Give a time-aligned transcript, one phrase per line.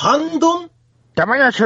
[0.00, 0.70] 半ドン
[1.14, 1.62] 玉やし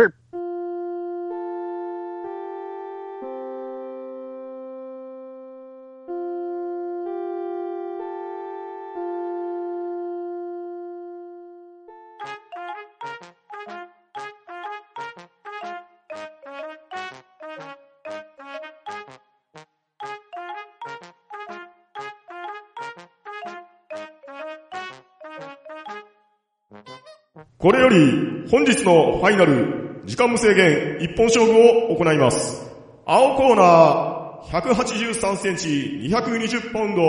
[27.64, 31.52] これより本日のファイナル時間無制限一本勝負
[31.90, 32.70] を行います。
[33.06, 35.68] 青コーナー183センチ
[36.12, 37.00] 220パウンド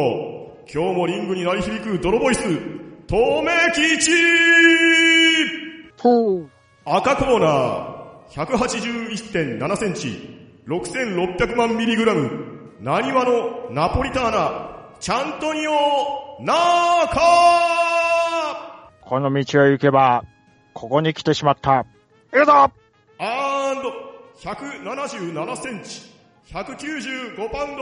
[0.74, 2.42] 今日もリングに鳴り響く泥ボイス
[3.06, 4.12] 透明吉。
[6.86, 12.32] 赤コーナー181.7センチ6600万ミリグラム
[12.80, 15.74] なにわのナポリターナチャントニオ
[16.40, 20.24] ナーカこの道を行けば、
[20.76, 21.86] ここに来てしまった。
[22.34, 22.52] 行くぞ
[23.18, 23.94] アンド
[24.42, 26.02] 177センチ
[26.54, 27.82] 195パウンド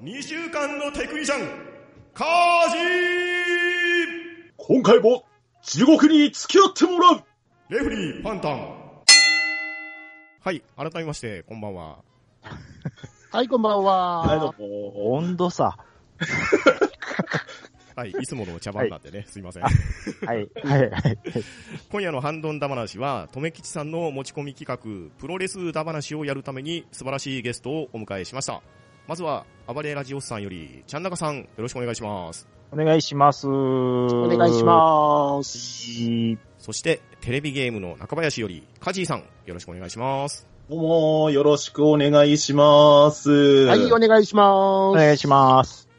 [0.00, 1.48] 2週間のテクニシャン
[2.14, 2.76] カージ
[4.56, 5.24] 今回も
[5.62, 7.22] 地獄に付き合ってもらうー
[7.68, 8.80] レフリーパンタン
[10.42, 11.98] はい、改めまして、こんばんは。
[13.32, 14.20] はい、こんばんは。
[14.20, 15.14] はい、どうも。
[15.14, 15.76] 温度差。
[17.96, 19.62] はい、いつもの茶番なんでね、すいません。
[19.62, 19.70] は
[20.34, 21.18] い、はい、はい。
[21.90, 28.62] 今夜のハンドンダ話は、とめきちさんの持ち込み企画、プロレスダ話をやるために素晴らしいゲストをお迎えしました。
[29.06, 32.48] まずは、暴れラジオスさんより、ちゃんなかさん、よろしくお願いします。
[32.72, 33.48] お願いします。
[33.48, 35.58] おお願いします。
[35.58, 36.38] す。
[36.58, 40.46] そして、テレビゲームの中林より、カジーさん、よろしくお願いします。
[40.68, 43.66] どうも、よろしくお願いします。
[43.66, 44.50] はい、お願いします。
[44.52, 45.89] お願いします。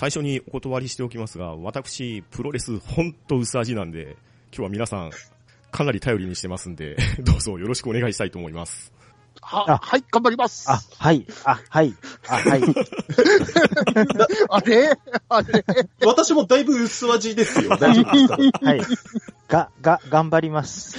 [0.00, 0.10] はい。
[0.10, 4.16] 最初にお断りしておきますが、私、プロレスほんと薄味なんで、
[4.52, 5.10] 今日は皆さん、
[5.70, 8.92] かなり頼りにしてますんで、 どうぞよろしくお願いしたいと思います。
[9.40, 10.70] は、はい、頑張ります。
[10.70, 11.94] あ、はい、あ、はい、
[12.28, 12.62] あ、はい。
[14.48, 14.92] あれ？
[15.28, 15.64] あれ？
[16.04, 17.76] 私もだいぶ薄味ですよ。
[17.76, 18.36] 大丈夫ですか？
[18.66, 18.80] はい。
[19.48, 20.96] が、が、頑張ります。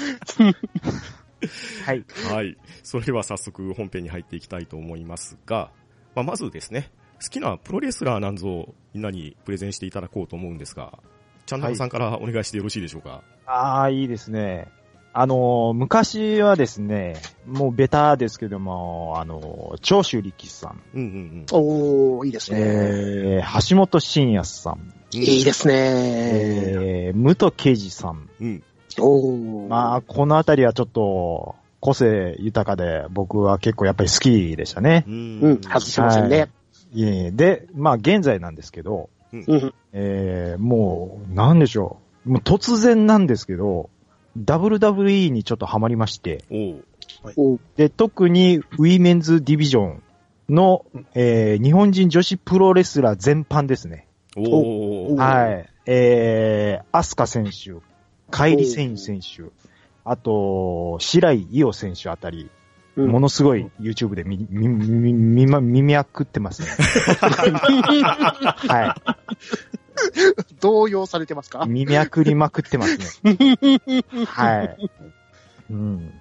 [1.86, 2.04] はい。
[2.34, 2.58] はい。
[2.84, 5.72] それでは早速本編に入っていきたいと思いますが、
[6.16, 6.92] まあ、まずですね、
[7.24, 11.00] 好きなプロレスラーなんぞをみんなにプレゼンしていただこうと思うんですが、
[11.46, 13.24] チャンナルさんからお願いしてよろしいでしょうか？
[13.46, 14.68] ああ、いいですね。
[15.16, 22.58] あのー、昔はですね、もうベタですけども、あのー、長州力士さん、うんうんおー、いいですね。
[22.60, 25.20] えー、橋本真也さん、うん。
[25.22, 25.76] いいですね。
[25.78, 28.28] えー、武藤敬司さん。
[28.42, 28.64] うん。
[29.00, 29.68] おー。
[29.68, 35.04] まあ、このあたりはちょっと、個性豊かで、僕は結構やっぱり好きでしたね。
[35.08, 35.40] うん。
[35.42, 36.38] うん、外しませんね。
[36.38, 36.40] い
[37.02, 39.74] えいえで、まあ、現在なんですけど、うん。
[39.94, 42.30] えー、もう、なんでしょう。
[42.30, 43.90] もう突然なんですけど、
[44.38, 46.44] WWE にちょっとハマりまして、
[47.38, 50.04] おで、特にウィメンズディビジョン
[50.50, 54.08] の、えー、日本人女子プロレスラー全般ですね。
[54.36, 55.16] おー。
[55.16, 55.70] はい。
[55.86, 57.76] えー、アスカ選手、
[58.32, 59.52] カイリセイン選手、
[60.06, 62.50] あと、白井伊代選手あたり、
[62.96, 66.68] うんものすごい YouTube で見、見、見、見ま、見まくってますね。
[68.68, 68.96] は
[70.62, 71.64] 動揺されてますか？
[71.66, 71.70] い。
[71.70, 73.38] 見まくりまくってますね。
[74.28, 74.90] はい。
[75.72, 76.12] うん。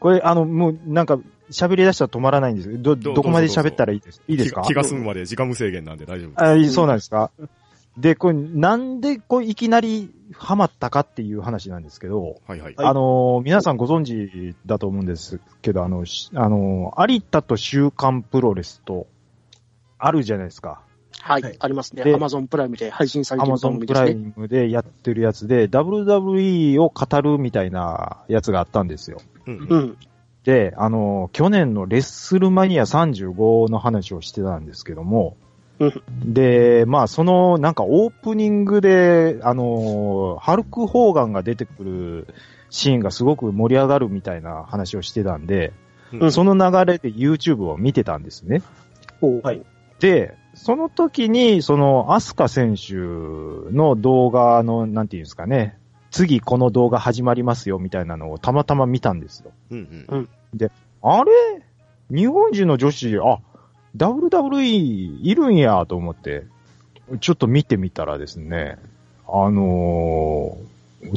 [0.00, 1.18] これ、あの、もう、なんか、
[1.50, 4.60] 喋り出したら止まらないんですけど、ど、こまで喋ったらいいですいいですか？
[4.62, 6.42] 気気が済むまで時間無制限なんで大丈夫です。
[6.44, 7.30] あいいそうなんですか？
[7.98, 12.74] で、これ、なんで、こう、いきなりハマったかっていう話なんですけど、はいはい。
[12.76, 19.08] はいあのー皆さんご存知だと思うんですけど、あの、しあのー有田と週刊プロレスと、
[19.98, 20.82] あるじゃないですか。
[21.20, 22.04] はい、はいありますね。
[22.04, 24.08] でアマゾンプライムで配信されアてるマゾンプラ。
[24.08, 29.18] イムでやってるやつで、WWE を語るみたいなやつがあったんですよ。
[29.46, 29.76] うんう。
[29.76, 29.96] ん。
[30.44, 35.47] で、あのー去年のレッスルマニア35の話をしてたんですけども、うん
[36.24, 42.34] で、まあ、その、なんかオープニングで、あのーハルク・ホーガンが出てくる
[42.70, 45.72] シーンがすごく盛り上がるみたいな話をしてたんで、
[46.12, 48.62] うんその流れで YouTube を見てたんですね。
[49.20, 49.62] はい。
[50.00, 55.78] で、その時に、その、アスカ選手の動画の、なんていうんですかね、
[56.10, 59.52] 次この動画始まりますよみたいなのをたまたま見たんですよ。
[59.70, 60.28] うんうん。
[61.02, 61.30] あれ？
[62.10, 63.38] 日本人の女子、あ、
[63.96, 66.44] WWE いるんやと思って、
[67.20, 68.78] ちょっと見てみたらですね、
[69.26, 70.68] あのー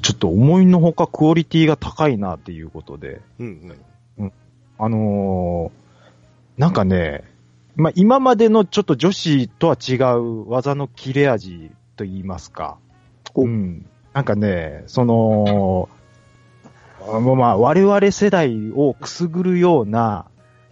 [0.04, 3.76] ちょっと思いのほかクオリティが高いなっていうことで、うん
[4.20, 4.34] うん。
[4.78, 7.24] あのーなんかね、
[7.76, 12.78] まあ、今までのちょっと女子とは違う技の切れ味と言いますか。
[13.34, 13.86] おうん。
[14.14, 15.90] なんかね、その、
[17.36, 20.26] まあ、我々世代をくすぐるような、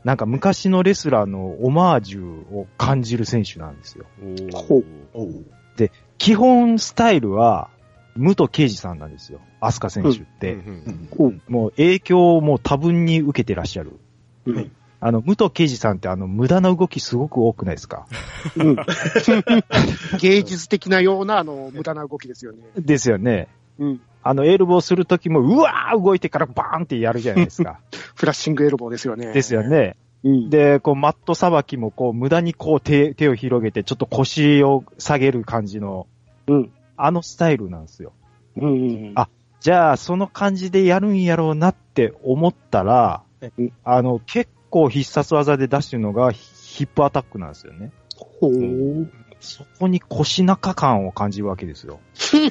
[0.04, 2.24] なんか昔のレスラーのオマージュ
[2.54, 4.06] を感じる選手なんですよ。
[4.54, 5.46] ほうおう
[6.18, 7.70] 基本スタイルは、
[8.18, 9.40] 武藤敬司さんなんですよ。
[9.62, 10.58] アスカ選手って。
[11.48, 13.94] もう影響をもう多分に受けてらっしゃる。
[14.46, 14.72] うん。
[15.00, 18.06] あの、武藤敬司さんってあの、無駄な動きすごく多くないですか？
[18.58, 18.76] うん。
[20.20, 22.60] 芸術的なような、あの、無駄な動きですよね。
[22.78, 23.48] ですよね。
[23.78, 24.02] うん。
[24.22, 27.80] あの、エルボーするときも、うわー動いてからバーンってやるじゃないですか。
[28.16, 29.32] フラッシングエルボーですよね。
[29.32, 29.64] ですよ。
[29.64, 29.96] ね。
[30.24, 30.50] うん。
[30.50, 36.08] で、こう、マットさばきも、こう、無駄にこう手、手を広げて、ちょっと腰を下げる感じの、
[36.48, 36.72] うん。
[36.98, 38.12] あのスタイルなんですよ。
[38.58, 38.76] うんう
[39.12, 39.12] ん。
[39.16, 39.30] あ
[39.62, 43.24] じゃあ、その感じでやるんやろうなって思ったら
[43.58, 47.92] うん、あの、結構必殺技で出してるのがヒップアタックなんですよね。
[48.42, 49.10] ほう。
[49.40, 52.00] そこに腰中感を感じるわけですよ。
[52.14, 52.50] シン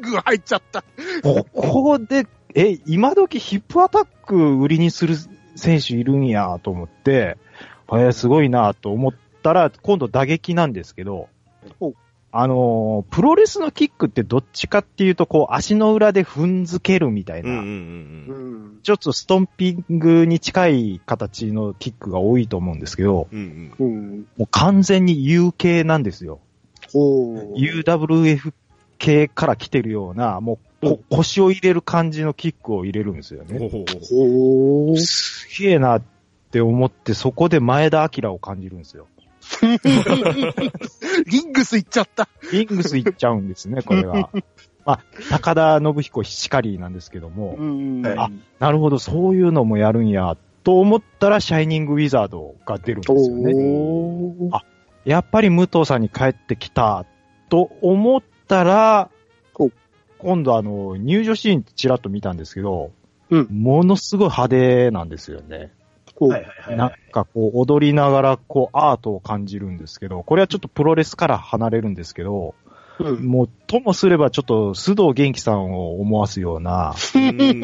[0.00, 0.82] グ入っちゃった。
[1.22, 5.16] ここで、え、今時ヒップアタック売りにする
[5.56, 7.36] 選手いるんやと思って、
[7.88, 11.28] えーすごいなと思ったら、今度打撃なんですけど
[12.38, 18.80] あのープロレスのキックってどっちかっていうと、こう、足の裏で踏んづけるみたいな、うんうんうんうん。
[18.82, 23.72] ちょっとストンピングに近い形のキックが多いと思うんですけど、うん。
[23.78, 24.26] うんうん。
[24.36, 26.40] もう完全に U 系なんですよ。
[26.94, 28.52] UWF
[28.98, 33.58] 系から来てるような、もうこ、腰を入れる感じのキックを入れるんですよね。
[34.98, 36.02] すげえなっ
[36.50, 39.06] て思って、そこで前田明を感じるんですよ。
[41.26, 42.28] リングス行っちゃった。
[42.52, 44.30] リングス行っちゃうんですね、これは。
[44.84, 45.00] まあ、
[45.30, 54.50] 高田信彦しかりなんですけども、んあなるほど、そういうのもやるんや、と思ったら、シャイニングウィザードが出るんですよね。
[54.52, 54.62] あ
[55.04, 57.04] やっぱり武藤さんに帰ってきた、
[57.48, 59.10] と思ったら
[60.18, 62.92] 今度あの、入場シーンちらっと見たんですけど、
[63.28, 65.72] うんものすごい派手なんですよね。
[66.16, 72.54] ほうはいはいはいなんかこう、踊りながらこう、アートを感じるんですけど、これはちょっとプロレスから離れるんですけど、
[72.98, 77.62] うんもう、ともすればちょっと須藤元気さんを思わすような、うん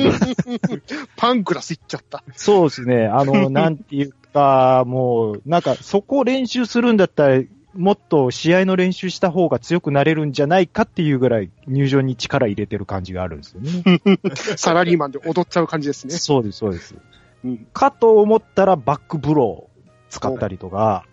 [1.16, 2.22] パンクラス行っちゃった。
[2.34, 7.42] そうですね、あの、 なんていうか、もう、なんかそこを練習するんだったら、
[7.74, 14.00] もっと試合の練習した方が強くなれるんじゃないかっていうぐらい入場に力入れてる感じがあるんですよね。
[14.56, 16.12] サラリーマンで踊っちゃう感じですね。
[16.12, 16.94] そうです、そうです。
[17.44, 17.66] うん。
[17.72, 21.04] かと思ったらバックブロー使ったりとか、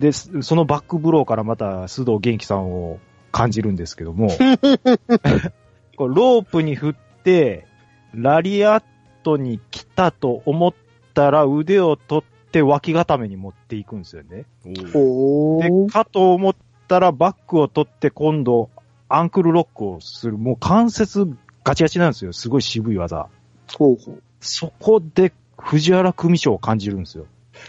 [0.00, 2.98] で、そそのバックブローからまた須藤元気さんを
[3.32, 4.28] 感じるんですけども、
[5.98, 7.66] ロープに振って、
[8.14, 8.82] ラリアッ
[9.22, 10.74] トに来たと思っ
[11.14, 14.44] たら腕を取って脇固めに持っていくんですよね。
[14.64, 15.92] で。
[15.92, 16.56] かと思っ
[16.86, 18.70] たらバックを取って今度
[19.08, 20.38] アンクルロックをする。
[20.38, 22.32] もう関節ガチガチなんですよ。
[22.32, 23.28] すごい渋い技。
[23.76, 24.22] ほうほう。
[24.40, 27.26] そこで藤原組長を感じるんですよ。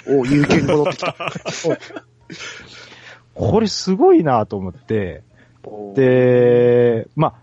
[0.08, 1.16] お有形に戻ってきた。
[3.34, 5.24] これすごいなと思って、
[5.96, 7.36] で、ま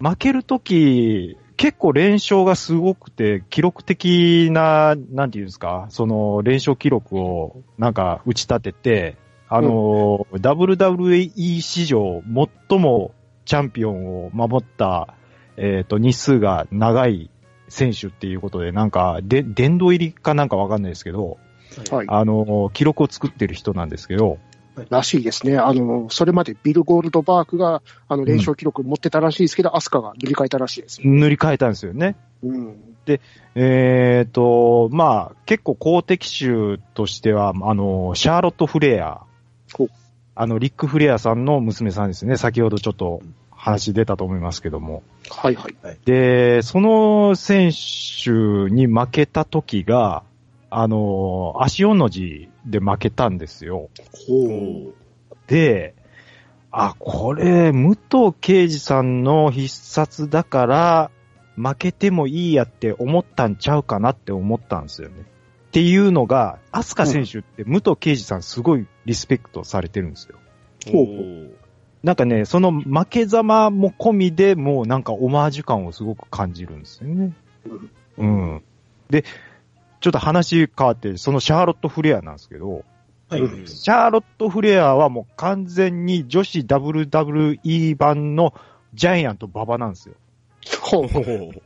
[0.00, 9.16] あ、負けるとき、結構連勝がすごくて、記録的な、なんていうんですか、その連勝記録をなんか打ち立てて、
[9.48, 12.22] あの、WWE 史上
[12.68, 13.12] 最も
[13.44, 15.14] チャンピオンを守った、
[15.56, 17.30] えっ、と、日数が長い
[17.72, 21.38] 選手っていうことで、なんか、で、殿堂入りかなんかわかんないですけど、
[21.90, 22.06] はい。
[22.06, 24.38] あの、記録を作ってる人なんですけど、
[24.88, 25.58] らしいですね。
[25.58, 31.00] あの、それまでビル・ゴールドバークが、あの、連勝記録持ってたらしいですけど、アスカが塗り替えたらしいです。
[31.02, 32.16] 塗り替えたんですよね。
[32.42, 32.76] うん。
[33.54, 39.22] えっ、と、まあ、結構公的種としては、あの、シャーロット・フレア。
[40.34, 42.36] あの、リック・フレアさんの娘さんですね。
[42.36, 43.20] 先ほどちょっと
[43.50, 45.02] 話出たと思いますけども。
[45.30, 45.74] はいはい。
[46.04, 48.30] で、その選手
[48.70, 50.24] に負けた時が、
[50.70, 53.90] あの、足4の字で負けたんですよ。
[55.46, 55.94] で、
[56.70, 61.10] あ、これ、武藤敬司さんの必殺だから、
[61.56, 65.14] 負けてもいいやって思ったんちゃうかなって思ったんですよね。
[65.20, 70.38] っていうのが、アスカ選手って武藤敬司さんすごいリスペクトされてるんですよ。
[70.90, 71.61] ほう
[72.02, 77.32] なんかね、その負けざまも込みでもうなんかオマージュ感をすごく感じるんですよね。
[78.18, 78.62] うん。
[79.08, 79.24] で、
[80.00, 82.84] ちょっと話変わって、そのシャーロット・フレアなんですけど、
[83.28, 83.40] はい。
[83.66, 88.52] シャーロット・フレアはもう完全に女子 WWE 版の
[88.94, 90.14] ジャイアント馬場なんですよ。
[90.80, 91.08] ほう。
[91.08, 91.62] ほう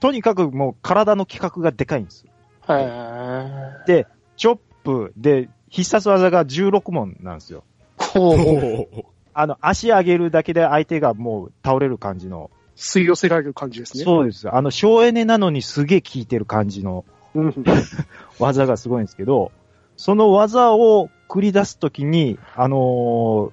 [0.00, 2.32] とにかくもう体の規格がでかいんですよ。
[2.68, 3.86] へー。
[3.86, 4.06] で、
[4.36, 7.62] チョップで必殺技が16問なんですよ。
[7.98, 9.04] ほう。
[9.34, 14.04] あの、足上げるだけで相手がもう倒れる感じの吸い寄せられる感じですね。
[14.04, 14.48] そうです。
[14.54, 17.54] あの、省エネなのにすげえ効いてる感じのうん。
[18.38, 19.52] 技がすごいんですけど、
[19.96, 23.50] その技を繰り出すときに、あのー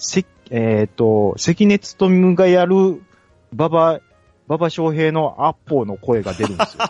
[0.00, 3.02] せ、えっ、と、関根勤がやる、
[3.52, 4.00] 馬場、
[4.48, 6.84] 馬場翔平のアッポーの声が出るんですよ。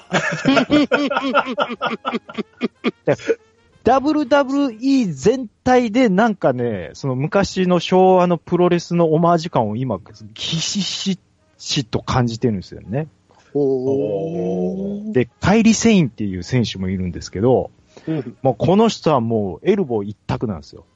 [3.91, 9.99] で WWE 全体でなんかね、その昔の昭和のプロレスのオマージュ感を今、
[10.35, 11.19] ひしひ
[11.59, 13.09] しと感じてるんですよね。
[13.53, 15.13] おー。
[15.13, 17.73] で、カイリ・セインっていう選手もいるんですけど、
[18.07, 20.87] うんもうこの人はもうエルボー一択なんですよ。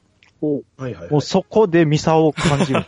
[0.41, 2.85] おはいはい、もうそこでミサを感じる。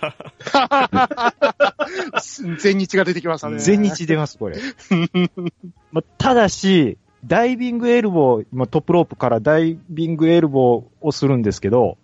[2.60, 3.60] 全日が出てきましたね。
[3.60, 4.58] 全日出ます、これ。
[5.92, 6.98] まあただし、
[7.28, 11.98] ダイビングエルボー、まあトップロープからダイビングエルボーをするんですけど、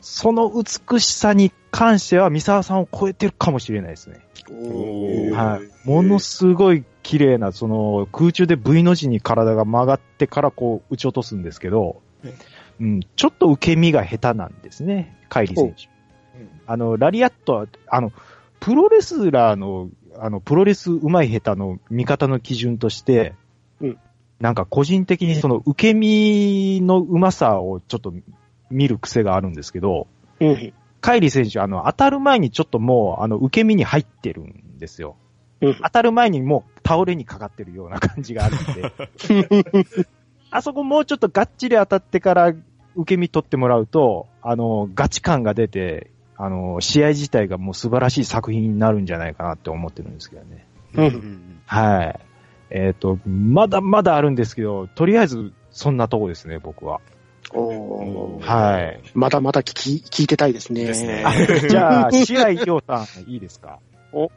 [0.00, 4.20] その美しさに関しては、三沢さんを超えてるかもしれないですね。
[5.32, 5.88] はい。
[5.88, 12.34] ものすごい綺麗な、その、空中で V の字に体が曲がってからこう、打ち落とすんですけどはい、
[12.80, 15.88] うん、ちょっと受け身が下手なんですね、カイリ選手。
[16.40, 18.12] うんあの、ラリアットは、あの、
[18.60, 23.47] プロレスラーの、あの、プロレス上手い下手の見方の基準として、うん
[24.40, 28.14] なんか個人的にその受け身の上手さをちょっと
[28.70, 30.06] 見る癖があるんですけど、
[30.40, 30.72] うん。
[31.00, 35.16] カイリ選手、あの、当たる前にちょっともう、あの、受け身に入ってるんですよ。
[35.60, 38.92] うん当たる前にもう倒れにかかってるような感じがあるんで、
[40.50, 42.52] あそこもうちょっとがっちり当たってから
[42.94, 50.66] 受け身取ってもらうと、あの、ガチ感が出て、あの、試合自体がもう素晴らしい作品になるんじゃないかなって思ってるんですけどね。
[50.94, 52.20] うんはい。
[52.70, 57.00] えっ、と、まだまだあるんですけど、とりあえずそんなとこですね、僕は。
[57.52, 59.00] おーはい。
[59.14, 60.84] まだまだ聞き、聞いてたいですね。
[60.84, 63.78] ですねあじゃあ、紫雷イオさん、いいですか？
[64.12, 64.30] お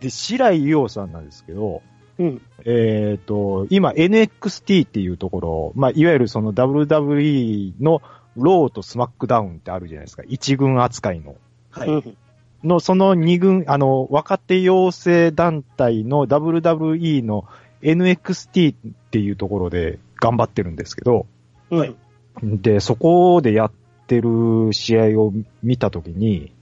[0.00, 1.82] で、紫雷イオさんなんですけど、
[2.18, 2.42] うん。
[2.64, 8.00] えっ、と、今 NXT っていうところ、まあ、いわゆるその WWE の
[8.36, 10.22] ローとスマックダウンってあるじゃないですか。
[10.28, 11.34] 一軍扱いの。
[11.70, 12.16] はい。
[12.64, 12.68] うん。
[12.68, 17.44] の、その二軍、あの、若手養成団体の WWE の
[17.82, 18.76] NXT っ
[19.10, 21.26] ていうところで頑張ってるんですけど、
[21.70, 21.94] はい。
[22.42, 23.72] で、そこでやっ
[24.06, 26.52] てる試合を見たときに、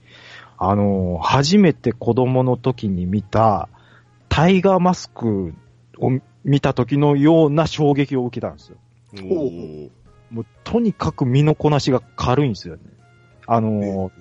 [0.57, 3.69] あの、初めて子供の時に見た
[4.29, 5.53] タイガーマスク
[5.97, 6.11] を
[6.43, 8.77] 見た時のような衝撃を受けたんですよ。
[10.31, 12.81] もうとにかく身のこなしが軽いんですよね。
[13.45, 14.11] あの、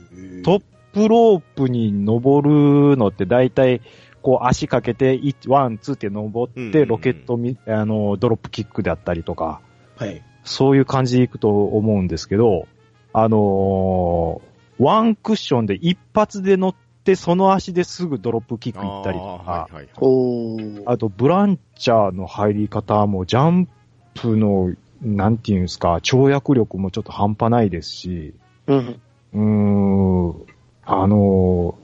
[0.45, 0.63] トッ
[0.93, 3.81] プロープに登るのって大体、
[4.23, 6.89] こう足かけて、1、ワン、ツーって登って、うんうんうん。
[6.89, 9.61] ロケットみ、あの、ドロップキックであったりとか、
[9.97, 10.23] はい。
[10.45, 12.67] そういう感じでいくと思うんですけど、
[13.13, 20.85] あのーワンクッションで一発で乗って、その足ですぐドロップキック行ったりとか、あーはいはいはい。
[20.87, 23.69] あとプランチャーの入り方も、ジャン
[24.15, 28.35] プの、なんていうんですか、跳躍力もちょっと半端ないですし、
[28.67, 29.01] うん。
[29.35, 30.47] うーん、
[30.85, 31.83] あのー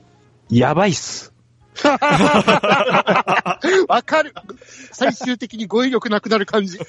[0.49, 1.31] やばいっす。
[3.87, 4.33] わかる
[4.91, 6.79] 最終的に語彙力なくなる感じ。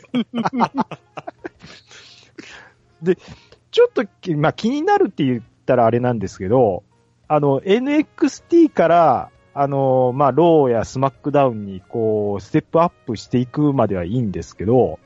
[3.71, 6.83] ちょっとき、まあ、気になるって言ったらあれなんですけど、
[7.29, 14.99] あの、NXT から、あの、まあ、ローやスマックダウンに、こう、ステップアップしていくまではいいんですけど、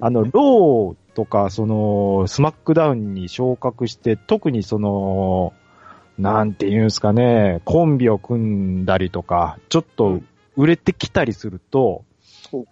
[0.00, 5.54] あの、ローとか、その、スマックダウンに昇格して、特にその、
[6.18, 10.20] なんていうんですかね、コンビを組んだりとか、ちょっと
[10.56, 12.12] 売れてきたりすると、うん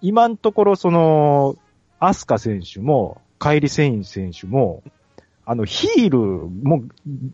[0.03, 1.57] 今のところその、
[2.01, 4.83] アスカ選手も、カイリ・セイン選手も、
[5.47, 6.89] あの、ヒール、もう、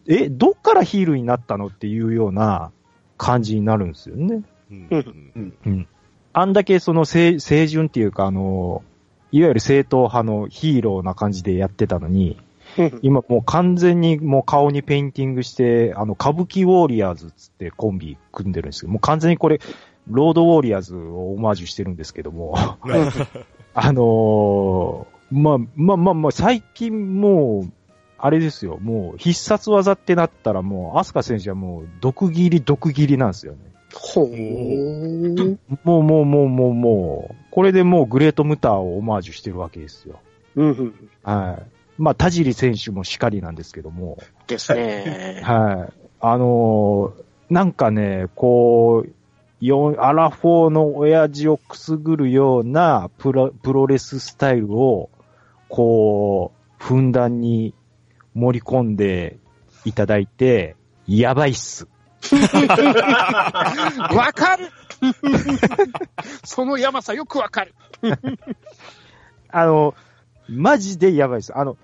[0.06, 2.70] え、どっからヒールになったのっていうような
[3.18, 4.42] 感じになるんですよね。
[4.70, 5.88] うんうん。
[6.32, 8.84] あんだけその清清純っていうか、あの、
[9.32, 12.45] いわゆる正統派のヒーローな感じでやってたのに、うん
[13.02, 19.60] 今もう完全にもう顔にペインティングして、あの、歌舞伎ウォーリアーズつってコンビ組んでるんですけど、もう完全にこれ、
[20.08, 22.54] ロードウォーリアーズをオマージュしてるんですけども、
[23.74, 27.72] あのーまあ、まあまあまあ、最近もう、
[28.18, 33.58] あれですよ、もう必殺技ってなったらもう、アスカ選手はもう、毒斬り、毒斬りなんですよね。
[33.92, 35.58] ほー。
[35.84, 40.20] もうもうもうもうもう、これでもうグレートムターをオマージュしてるわけですよ。
[40.54, 40.94] うんうん。
[41.22, 41.75] はい。
[41.98, 45.40] まあ、田尻選手もしかりなんですけども、ですね。
[45.44, 45.92] はい。
[46.20, 49.12] あのーなんかね、こう、
[49.60, 55.10] よアラフォーの親父をくすぐるようなプロプロレススタイルを、
[55.68, 57.72] こう、ふんだんに
[58.34, 59.38] 盛り込んで
[59.84, 60.74] いただいて、
[61.06, 61.86] やばいっす。
[64.12, 64.68] わかる
[66.44, 67.74] その山さよくわかる。
[69.50, 69.94] あの、
[70.48, 71.56] マジでやばいです。
[71.56, 71.76] あの、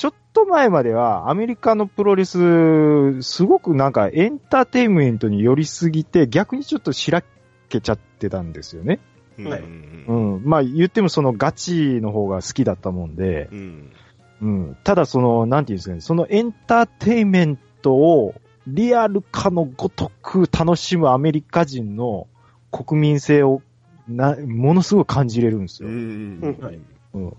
[0.00, 7.22] ちょっと前まではアメリカのプロレス、すごくなんかエンターテインメントに寄りすぎて、逆にちょっとしら
[7.68, 8.98] けちゃってたんですよね。
[9.38, 10.42] うんはいうん。
[10.42, 13.92] まあ言ってもそのガチの方が好きだったもんで、うん。
[14.40, 14.76] うん。
[14.84, 18.34] ただその、なんていうんですかね、そのエンターテインメントを
[18.66, 22.26] リアルかのごとく楽しむアメリカ人の
[22.72, 23.60] 国民性を
[24.08, 25.92] な、ものすごい感じれるんですうよ。
[25.92, 26.58] ん。
[26.58, 26.78] はい
[27.12, 27.30] うん。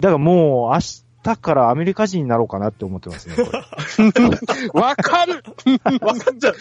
[0.00, 1.03] だからもう明日
[1.36, 3.58] からアメリカ人になろうかなって思ってますね、これ。
[4.80, 5.42] わかる
[6.00, 6.54] わかっちゃう。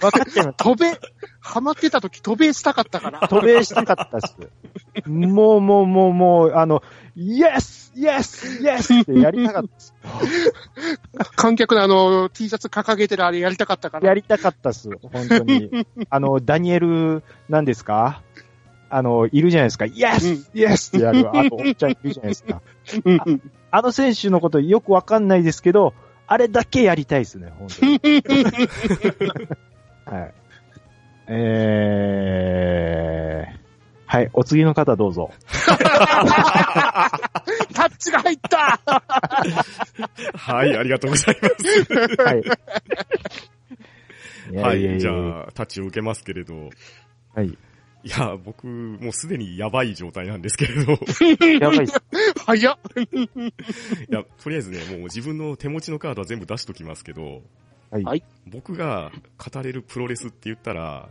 [0.00, 0.56] 分かっちゃいます。
[0.56, 0.98] 飛べ、
[1.40, 3.28] ハマってた時飛べしたかったから。
[3.28, 4.36] 渡米したかったっす。
[5.08, 6.82] もうもうもうもう、あの、
[7.16, 9.94] イエスイエスイエスってやりたかったっす。
[11.36, 14.08] 観客のあの、T シャツ掲げてるあれやりたかったから。
[14.08, 15.86] やりたかったっす、本当に。
[16.10, 18.22] あの、ダニエル、何ですか？
[18.90, 19.86] あの、いるじゃないですか。
[19.86, 21.28] イエスイエスってやる。
[21.28, 22.62] あと、おっちゃんいるじゃないですか。
[23.76, 25.94] あの選手のことよくわかんないですけど、
[26.28, 27.98] あれだけやりたいですね、本当に。
[30.06, 30.34] はい。
[31.26, 33.52] えー、
[34.06, 35.32] はい、お次の方どうぞ。
[37.74, 38.78] タッチが入った
[40.38, 41.66] はい、ありがとうございます。
[42.22, 42.42] はい。
[44.52, 46.70] いはい、じあ、ゃあ、タッチを受けますけれど。
[47.34, 47.58] はい。
[48.04, 50.92] いや、僕、もうすでにやばい状態なんですけれど。
[51.60, 51.94] やばいっす。
[52.44, 57.42] 早っいや、とりあえずね、もう自分の手持ちのカードは全部出しときますけど、
[57.90, 58.04] はい。
[58.04, 61.08] はい僕が語れるプロレスって言ったら、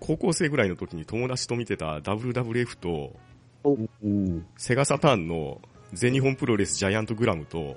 [0.00, 3.14] 高校生ぐらいの時に友達と見てた WWF と、
[3.62, 5.60] おーセガサターンの
[5.92, 7.76] 全日本プロレスジャイアントグラムと、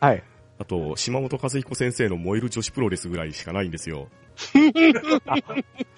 [0.00, 0.22] はい。
[0.58, 4.08] あと、島本和彦先生の燃える女子プロレスぐらいしかないんですよ。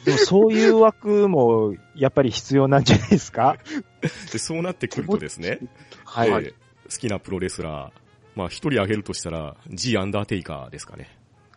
[0.04, 3.56] でもそういう枠も、やっぱり必要なんじゃないですか？
[4.32, 5.58] で、そうなってくるとですね、
[6.04, 6.28] はい。
[6.28, 6.54] えー
[6.90, 8.00] 好きなプロレスラー、
[8.34, 11.14] まあ一人挙げるとしたら、G アンダーテイカーですかね。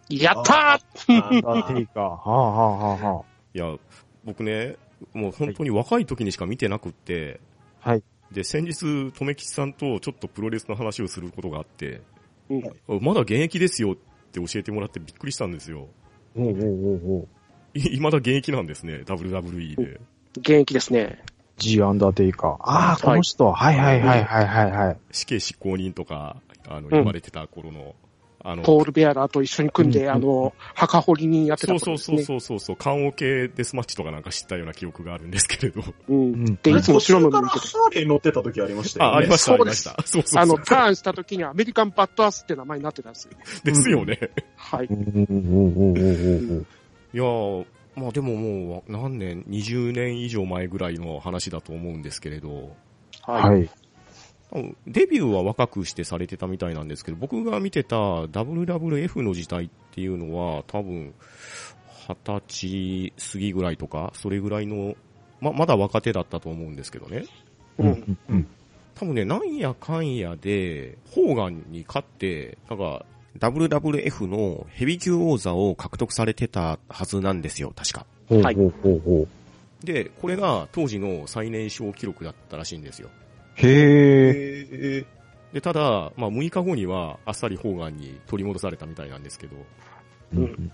[0.10, 2.04] やったーアンダーテイカー。
[2.04, 3.78] はあ、はあはあはあ、いや、
[4.26, 4.76] 僕ね、
[5.14, 7.40] もう本当に若い時にしか見てなくって、
[7.80, 8.04] はい。
[8.30, 12.02] で、先日、とめきちさんとちょっとプロレスの話をすることがあって、
[12.50, 13.96] うんまだ現役ですよっ
[14.34, 15.88] て教えてもらってびっくりしたんですよ。
[16.36, 17.28] おうおうおうおう
[17.74, 20.02] い、未だ現役なんですね、WWE で。
[20.38, 21.24] 現役ですね。
[21.58, 22.58] G アンダーテイカー。
[22.62, 23.52] ああ、この人。
[23.52, 24.98] はいはいはいはいはいはい。
[25.12, 27.96] 死刑執行人とか、あの、ん言われてた頃の、
[28.44, 32.18] あの、ポール・ベアラーと一緒に組んで、うんあの、墓掘りにやってたそうそうことですね。
[32.18, 35.82] そうそうそうそう、缶オケデスマッチとかなんか知ったような記憶があるんですけれど。
[35.82, 36.14] う。
[36.14, 36.60] うんん。
[36.62, 37.68] で、いつも白のてて。
[37.68, 39.16] ハーレー乗ってた時ありましたよね。
[39.16, 40.08] あ、ありました、あそうですりました。
[40.08, 40.42] そうそうそう。
[40.42, 43.32] あの、ターンした時にアメリカンバッドアースって名前になってたんですよ。
[43.64, 44.20] ですよね。
[44.56, 44.86] はい。
[44.86, 44.90] い
[47.18, 52.76] やー、まあでももう何年、20年以上前ぐらいの話だと思うんですけれど、
[53.24, 53.70] はい。
[54.86, 61.14] デビューは若くしてされてたみたいなんですけど、僕が見てた WWF の時代っていうのは多分、
[62.08, 64.96] 二十歳過ぎぐらいとか、それぐらいの、
[65.40, 67.26] ま、まだ若手だったと思うんですけどね。
[67.78, 68.48] うんうんうん。
[68.96, 73.06] 多分ね、なんやかんやで、ホーガンに勝って、なんか、
[73.40, 78.06] WWF のヘビー級王座を獲得されてたはずなんですよ、確か。
[78.30, 79.28] はいほうほうほうほ
[79.84, 79.86] う。
[79.86, 83.10] で、これが当時の最年少記録だったらしいんですよ。
[83.56, 84.68] へえ。
[84.72, 85.06] え
[85.54, 89.56] で、ただ、まあ6日後にはあっさりホーガンに取り戻されたみたいなんですけど、
[90.34, 90.72] うん。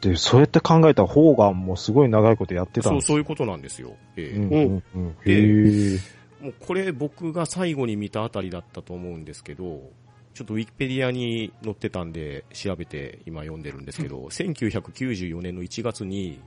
[0.00, 3.06] で、そうやって考えたらホーガンもすごい長いことやってたんそう、です。
[3.06, 3.96] そういうことなんですよ。
[4.16, 4.36] ええ。
[4.36, 5.08] うんうんうん。
[5.08, 5.98] へえ。
[6.42, 9.90] もうこれ僕が最後に見たあたりだったと思うんですけど、
[10.34, 16.40] ちょっとウィキペディアに載ってたんで調べて今読んでるんですけど、1994年の1月に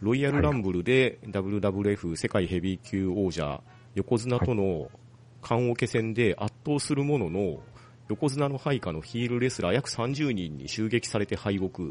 [0.00, 3.60] ロイヤルランブルで WWF 世界ヘビー級王者
[3.96, 4.90] 横綱との
[5.40, 7.60] 缶オケ戦で圧倒するものの
[8.08, 11.82] 横綱の配下のヒールレスラー約30人に襲撃されて敗北。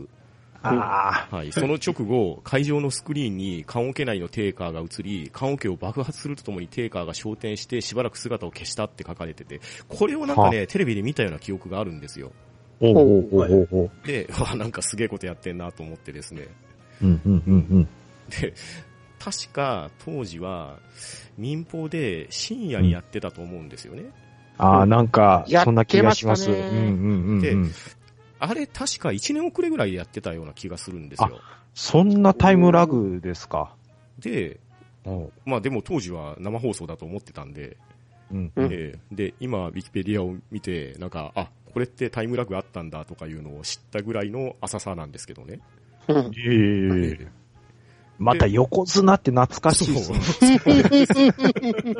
[0.62, 1.52] あはい。
[1.52, 12.32] その直後、会場のスクリーンに缶オケ内のテーカーが映り、缶オケを爆発するとともにテーカーが昇天してしばらく姿を消したって書かれてて、これをなんかね、テレビで見たような記憶があるんですよ。
[12.82, 12.86] あ。
[12.86, 14.08] ほうほうほうほうほう。
[14.08, 16.48] で、 わなんかすげえことやってんなと思ってですね。
[17.02, 17.88] うんうんうんうん。
[18.42, 18.54] で、
[19.26, 20.78] 確か当時は
[21.36, 24.04] 民放で深夜にやってたと思うんですよね。
[24.60, 26.52] ああ、なんか、そんな気がします。
[26.52, 27.72] うんうんうんでうん。
[28.38, 31.42] あれ確か1年遅れぐらいでやってたような気がするんですよ。
[31.74, 33.74] そんなタイムラグですか？
[34.20, 34.60] で、
[35.06, 37.78] うんまあでも当時は生放送だと思ってたんで、
[38.32, 38.52] うん
[39.12, 45.60] で、今、ウィキペディアを見て、なんか、あ、これってタイムラグあったんだとかいうのを知ったぐらいの浅さなんですけどね。
[46.08, 47.28] え
[48.18, 50.20] また横綱って懐かしいですね。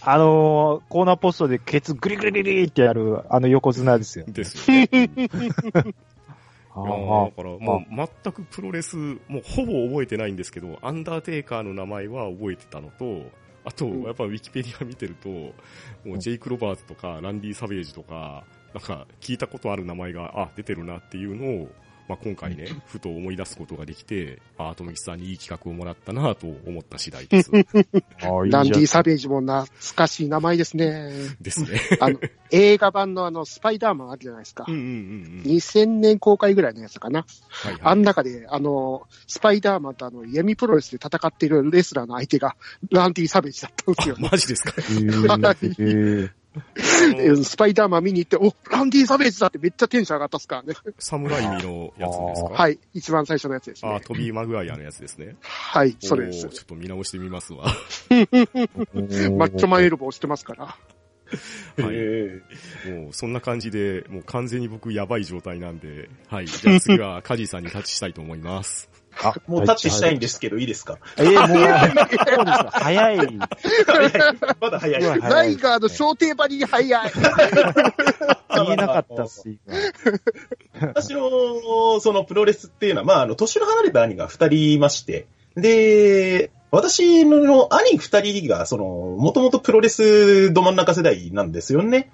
[0.00, 4.26] あのーコーナーポストでケツグリグリグリってやる、あの横綱ですよ。
[4.28, 4.88] ですよね。
[6.76, 13.22] だからもう全くプロレス、もうほぼ覚えてないんですけど、アンダーテイカーの名前は覚えてたのと、
[13.64, 15.52] あと、うんやっぱウィキペディア見てると、も
[16.14, 21.68] うジェイク・ロバーツとか、ランディ・サベージとか、なんか聞いたことある名前が、あ、出てるなっていうのを、
[22.08, 27.50] まあ、今回ね、 ふと思い出すことができて、あ、ともきさんにいい企画をもらったなと思った次第です。
[27.54, 31.10] あーいいじゃんランディ・サベージも懐かしい名前ですね。
[31.40, 31.80] ですね。
[32.00, 34.74] あの、映画版のあの、スパイダーマンあるじゃないですかうん。
[34.74, 35.52] うんうんうん。
[35.52, 37.26] 2000年公開ぐらいのやつかな。
[37.48, 42.56] はいはいあん中で、あの、スパイダーマンとあの、闇プロレスで戦っているレスラーの相手が、
[42.90, 44.22] ランディ・サベージだったんですよあ、。
[44.22, 44.74] マジですか？
[44.78, 46.30] えー
[47.44, 50.74] スパイダーマン見に行って、お、ランディ・サベージだってめっちゃテンション上がったっすからね。
[50.98, 52.48] サムライミのやつですか？
[52.50, 52.78] はい。
[52.94, 54.00] 一番最初のやつですあ、ね。
[54.00, 55.36] トビー・マグワイアのやつですね。
[55.42, 56.48] はい、それです。
[56.48, 57.66] ちょっと見直してみますわ。
[58.10, 60.64] ー マッチョマンエルボーしてますから。
[60.64, 60.76] はい。
[61.92, 62.40] え
[62.86, 66.46] もう、そんな感じで、もう完全に僕やばい状態なんで、はい。
[66.46, 68.88] じゃあ次はカジーさんにタッチしたいと思います。
[69.18, 70.98] あーもうタッチしたいんですけど、いいですか？
[71.16, 71.46] えー、もう、
[72.36, 72.58] そうです。
[72.72, 73.38] 早い。
[74.60, 75.20] まだ早い。
[75.20, 77.12] ライガーの小定バリに早い。
[78.56, 79.58] 言えなかったっす、今。
[80.94, 85.26] 私の、そのプロレスっていうのは、まあ、あの、年の離れた兄が二人いまして、
[85.56, 92.10] で、私の兄二人が、その、もともとプロレスど真ん中世代なんですよね。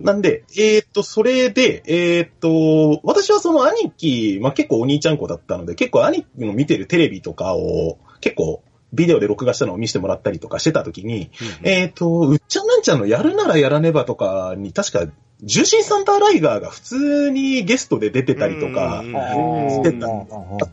[0.00, 8.62] なんで、えーっと、それで、えーっと、私はその兄貴、まあ、結構お兄ちゃん子だったので、結構兄貴の見てるテレビとかを、結構、
[8.94, 11.30] ビデオで録画したのを見せてもらったりとかしてた時に、
[11.62, 15.06] えーっと、うっちゃんなんちゃんのやるならやらねばとかに、確か、
[15.42, 19.12] 重心サンターライガーが普通にゲストで出てたりとか、うん。
[19.70, 20.26] してたあっ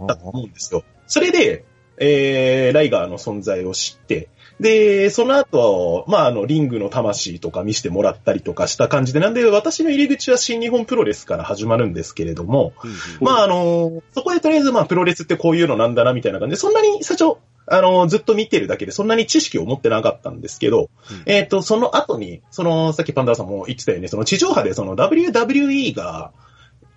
[0.08, 0.52] たと思うん。
[0.54, 0.84] ですよ。
[1.06, 1.66] それで、
[1.98, 4.30] えー、ライガーの存在を知って、
[4.60, 12.74] で、その後、まあ、あの、リングの魂とか見せてもらったりとかした感じで、なんで、私の入り口は新日本プロレスから始まるんですけれども、
[13.20, 21.24] まあ、あの、そこでとりあえず、まあ、プロレスってこういうのなんだな、みたいな感じで、そんなに最初、あの、ずっと見てるだけで、そんなに知識を持ってなかったんですけど、うん。
[21.26, 26.32] えっ、と、その後に、その、さっきパンダーさんも言ってたように、その地上波でその WWE が、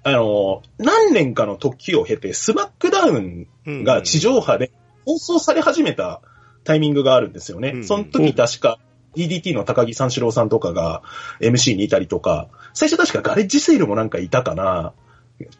[0.05, 3.47] あの、何年かの時を経て、スマックダウン
[3.85, 4.71] が地上波で
[5.09, 6.21] 放送され始めた
[6.65, 7.73] タイミングがあるんですよね。
[7.77, 8.79] うんその時確か
[9.17, 11.03] DDT の高木三四郎さんとかが
[11.41, 14.93] MC にいたりとか、最初確かガレッジセールもなんかいたかな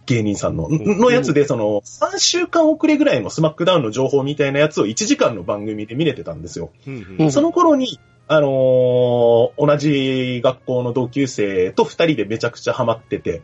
[0.05, 0.99] 芸人さんの、ん。
[0.99, 6.71] のやつで、その、3週間遅れぐらいのスマックダウンの情報みたいなやつを1時間の番組で見れてたんですよ。
[6.87, 13.41] うんその頃に、あのー同じ学校の同級生と二人でめちゃくちゃハマってて、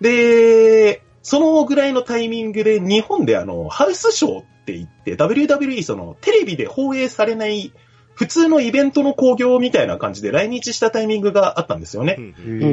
[0.00, 7.72] で、そのぐらいのタイミングで日本であの、ハウスショーって言って、WWE その、テレビで放映されない
[8.14, 12.16] 普通のイベントの興行みたいな感じで来日したタイミングがあったんですよね。
[12.18, 12.66] うんう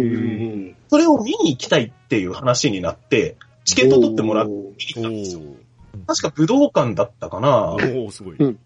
[0.69, 0.75] ん。
[0.89, 5.41] それを見に行きたいっていう話になって、チケット取ってもらって見に行ったんですよ。
[6.07, 7.73] 確か武道館だったかな。
[7.73, 8.35] おー、すごい。
[8.37, 8.59] うん。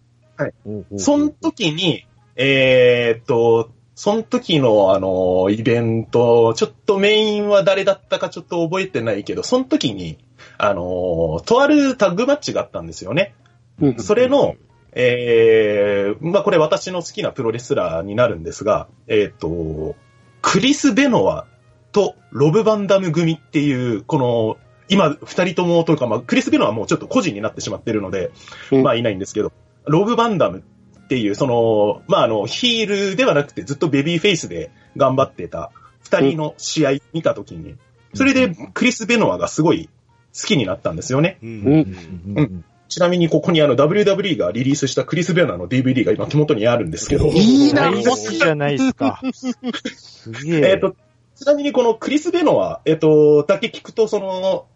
[0.98, 2.06] その時に、
[2.36, 10.18] えーっと、その時のあの、イベント、ちょっとメインは誰だったかちょっと覚えてないけど、その時に、
[10.68, 13.34] あの、とあるタッグマッチがあったんですよね。
[13.80, 14.54] うんそれの、
[14.92, 19.96] えー、まあこれ私の好きなプロレスラーになるんですが、えーっと、
[20.42, 21.46] クリス・ベノア
[21.90, 24.56] とロブ・バンダム組っていう、この、
[24.88, 28.30] 今、二人ともというか、まあ、クリス・ベノアはもうちょっと個人になってしまってるので、
[28.70, 28.82] うん。
[28.82, 29.52] まあいないんですけど、
[29.86, 30.62] ロブ・バンダム
[31.04, 37.76] っていう、その、まああの、ヒールではなくてずっとベビーフェイスで頑張ってた二人の試合見たときに、
[38.14, 39.88] それでクリス・ベノアがすごい
[40.34, 41.38] 好きになったんですよね。
[41.42, 49.20] うんうんうんちなみにここにあの WWE がリリースしたクリス・ベノアの DVD が今手元にあるんですけど、いいなナイスじゃないですか。
[49.32, 50.70] すげえ。
[50.72, 50.94] えっ、と、
[51.34, 54.66] ちなみにこのクリス・ベノア、えっ、と、だけ聞くと、その、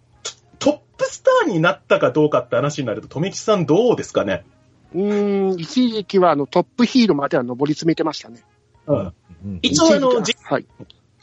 [0.58, 4.44] トトップスターになったかどうかって話になると、富吉さんどうですかね？
[4.94, 8.42] うーん、一時期はあのトップヒールまでは上り詰めてましたね。
[8.86, 8.98] うん。
[8.98, 10.66] うん一応あの、ははい。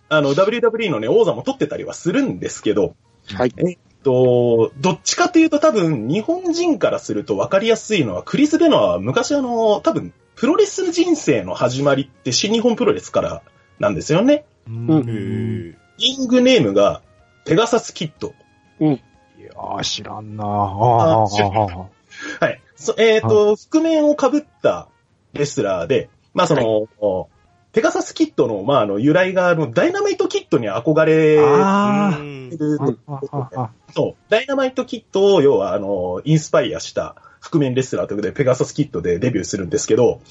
[0.08, 2.96] あの、WWE のね、王座も取ってたりはするんですけど、
[3.34, 3.78] はい。
[4.06, 13.42] と、どっちかというと多分、日本人からすると分かりやすいのは、クリス・ベノアは昔あの、多分、プロレス人生の始まりって新日本プロレスから
[13.80, 14.46] なんですよね。
[14.68, 17.02] うんへうんーリングネームが、
[17.46, 18.34] ペガサス・キッド。
[18.80, 22.62] いやー、知らんなああ知らんあはい。
[22.76, 24.88] そえっ、と、覆面を被った
[25.34, 27.30] レスラーで、まあその、
[27.76, 40.22] ペガサスキットの、まあ、あの、由来が、あの、ダイナマイトキットに憧れあうんてるうんあああそう、ダイナマイトキットを、要は、あの、インスパイアした覆面レスラーということで、ペガサスキットでデビューするんですけど、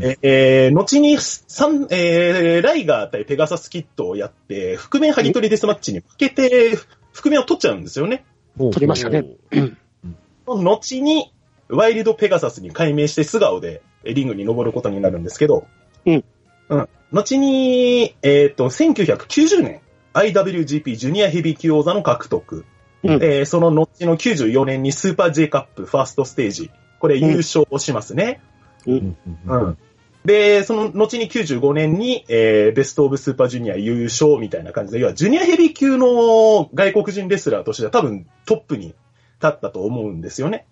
[0.00, 6.76] ええー後に、三えーライガー対ペガサスキットをやって、覆面ハギトリデスマッチに負けて、
[7.12, 8.24] 覆面を取っちゃうんですよね。
[8.58, 9.24] 取取りましたね。
[9.52, 10.64] うん。
[10.64, 11.32] 後に、
[11.68, 15.66] ワイルドペガサスに改名して素顔でえリングに登ることになるんですけど、
[16.06, 16.24] うん。
[16.70, 16.88] うん。
[17.12, 19.80] 後に、えっ、と、1990年、
[20.14, 22.64] IWGP ジュニアヘビー級王座の獲得。
[23.02, 26.70] うんえーその後の94年にスーパー J カップファーストステージ。
[26.98, 28.40] これ優勝しますね。
[28.86, 29.78] うんうんうん。
[30.24, 38.96] で、その後に95年に、えーベストオブスーパージュニア優勝みたいな感じで、要はジュニアヘビー級の外国人レスラーとしては多分トップに立
[39.46, 40.66] ったと思うんですよね。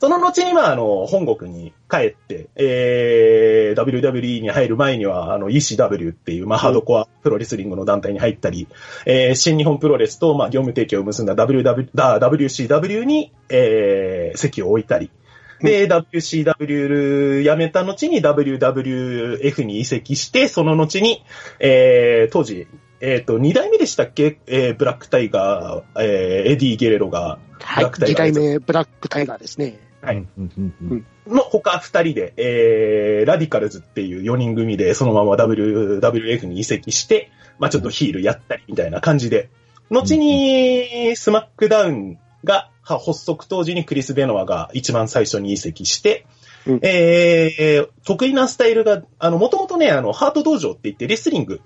[0.00, 8.66] その後に、まあ、あの、本国に帰って、えー、WWE に入る前には、あの、ECW っていう、まあ、ハードコアプロレスリングの団体に入ったり、
[9.04, 15.10] えー、新日本プロレスと、まあ、業務提携を結んだ WW、だ WCW に、えー、席を置いたり、
[15.60, 21.22] で、WCW 辞めた後に WWF に移籍して、その後に、
[21.58, 22.66] えー、当時、
[23.00, 24.38] えっ、と、二代目でしたっけ？
[24.46, 27.82] えー、ブラックタイガー、えー、エディ・ゲレロが、はい。
[27.82, 29.78] ブラックタイガー二代目ブラックタイガーですね。
[30.02, 30.16] はい。
[30.16, 39.48] うんうんうんの他二人で、えー、ラディカルズっていう4人組でそのまま WWF に移籍して、まあちょっとヒールやったりみたいな感じで、
[39.90, 46.26] 後にスマックダウンがは発足当時にクリス・ベノアが一番最初に移籍して、
[46.66, 46.80] うん。
[46.82, 51.60] えー、得意なスタイルが、あの、もともとね、あの、ハート道場って言ってレスリング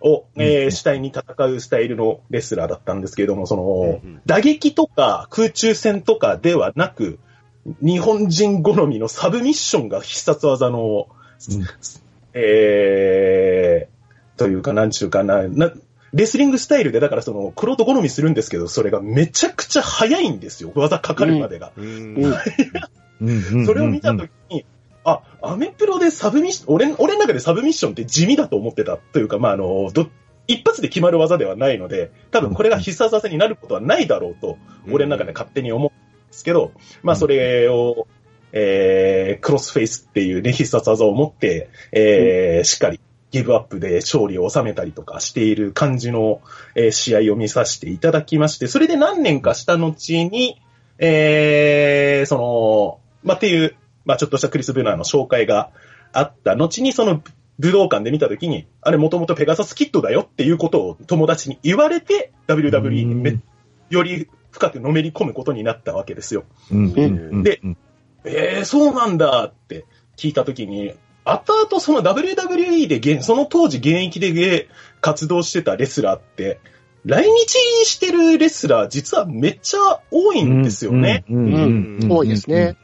[0.00, 7.18] を、えー主体に戦うスタイルのレスラーだったんですけれども、その、うん打撃とか空中戦とかではなく、
[7.82, 11.08] 日本人好みのサブミッションが必殺技の、
[11.50, 11.64] うん。
[12.34, 15.72] えー、というか、なんちゅうかな、な、
[16.12, 20.72] レスリングスタイルで、だからその、クロート好みするんですけど、それがめちゃくちゃ速いんですよ。
[20.74, 21.72] 技かかるまでが。
[21.76, 21.80] そ
[23.74, 24.64] れを見たときに、
[25.08, 30.08] あ、アメプロでサブミッション、俺、俺の中でサブミッションって地味だと思ってたというか、まあ、あの、ど、
[30.46, 34.56] 一発で決まる技ではないので、多分これが必殺技になることはないだろうと、
[34.90, 38.08] 俺の中で勝手に思うんですけど、まあ、それを、
[38.52, 46.40] えー、クロスフェイスっていうね、必殺技を持って、えー、しっかりギブアップで勝利を収めたりとかしている感じの、
[46.74, 50.60] えー試合を見させていただきまして、それで何年かした後に、
[50.98, 53.76] えー、その、まあ、っていう、
[54.08, 55.70] まあ、ちょっとしたクリス・ブナーの紹介が
[56.12, 57.22] あった後に、その
[57.58, 63.42] 武道館で見たときに、あれもともとペガサスキットだよっていうことを友達に言われて、WWE にめうん。
[63.90, 66.44] より深くのめり込むことになったわけですよ。
[67.42, 67.60] で
[68.24, 69.84] えー、そうなんだって
[70.16, 70.94] 聞いたときに、
[71.26, 74.68] 後々その WWE で現、その当時現役で芸
[75.02, 76.60] 活動してたレスラーって、
[77.04, 81.24] 来日してるレスラー実はめっちゃ多いんですよね。
[82.08, 82.76] 多いですね。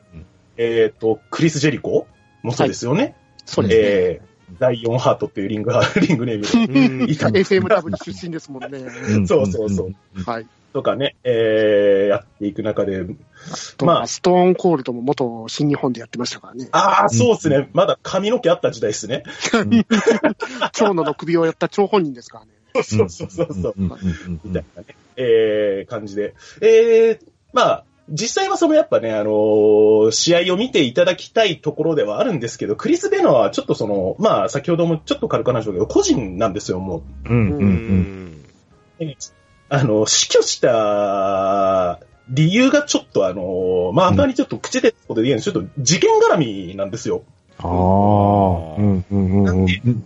[0.56, 2.06] えっ、と、クリス・ジェリコ？
[2.42, 3.16] もそうですよね。
[3.46, 3.86] そうですね。
[3.86, 7.00] えー、ダイオンハートっていうリング、 リングネームで。
[7.02, 8.78] うんいた FMW 出身ですもんね。
[8.78, 10.22] うんそうそうそう。
[10.22, 10.46] はい。
[10.74, 13.06] とかね、えー、やっていく中で、
[13.76, 16.68] とまあストーンコールドも元新日本でやってましたからね。
[16.72, 17.70] ああ、そうですね。
[17.72, 19.22] まだ髪の毛あった時代ですね。
[20.74, 22.50] 長野の首をやった張本人ですからね。
[22.82, 23.74] そうそうそうそう。
[23.78, 26.34] うんうんうんみたいなね、えー、感じで。
[26.60, 37.28] えー、まあ、実際はそのやっぱね、あのー試合を見ていただきたいところではあるんですけど、クリス・ベノはちょっとその、まあ、先ほどもちょっと軽く話したけど、個人なんですよ、もう。
[37.30, 39.16] うんうんううんん
[39.70, 47.22] あの、死去した理由がちょっとあの、まあ、あんまりちょっと口でことで言えないちょっと事件絡みなんですよ。
[47.58, 47.70] ああ。
[47.70, 47.72] う
[48.82, 50.04] んうんうんうん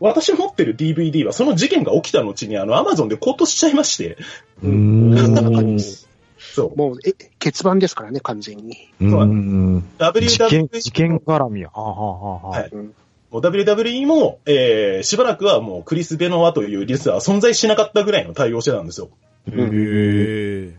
[0.00, 4.18] 私持ってる DVD はその事件が起きた後にあの、アマゾンで高騰しちゃいまして、
[4.60, 5.78] うーん。
[6.54, 6.76] そう。
[6.76, 8.92] もう、え、欠番ですからね、完全に。
[9.00, 9.24] うんう
[9.78, 11.64] ん事件、WWE 事件絡み。
[11.64, 12.70] はあ、はあはあはい
[13.32, 19.08] もう WWE も、えー、しばらくはもうクリス・ベノワというリスは存在しなかったぐらいの対応してたんですよ。
[19.46, 20.74] へー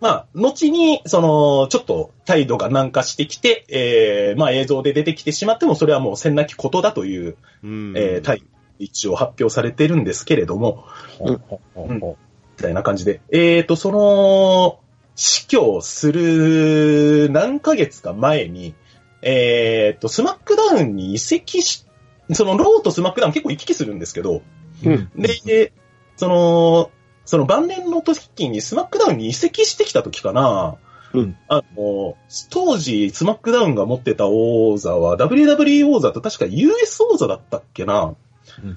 [0.00, 8.46] まあ、後に、その、ちょっと態度が軟化してきて、えー、まあ映像で出てきてしまっても、それはもうせんなきことだという、うんえー、態度、
[8.78, 10.84] 一応発表されてるんですけれども、
[11.20, 11.98] うん
[12.58, 13.20] みたいな感じで。
[13.30, 14.78] えーと、その、
[15.16, 18.74] 死去する何ヶ月か前に、
[19.22, 21.86] えーと、スマックダウンに移籍し、
[22.32, 24.42] そのローとスマックダウン結構行き来するんですけど、
[24.84, 25.10] うん。
[25.16, 25.72] で、
[26.16, 26.90] その、
[27.24, 30.76] その晩年の時にスマックダウンに移籍してきた時かな、
[31.12, 32.16] うんあの、
[32.50, 38.14] 当時、スマックダウンが持ってた王座は、WWE 王座と確か US 王座だったっけな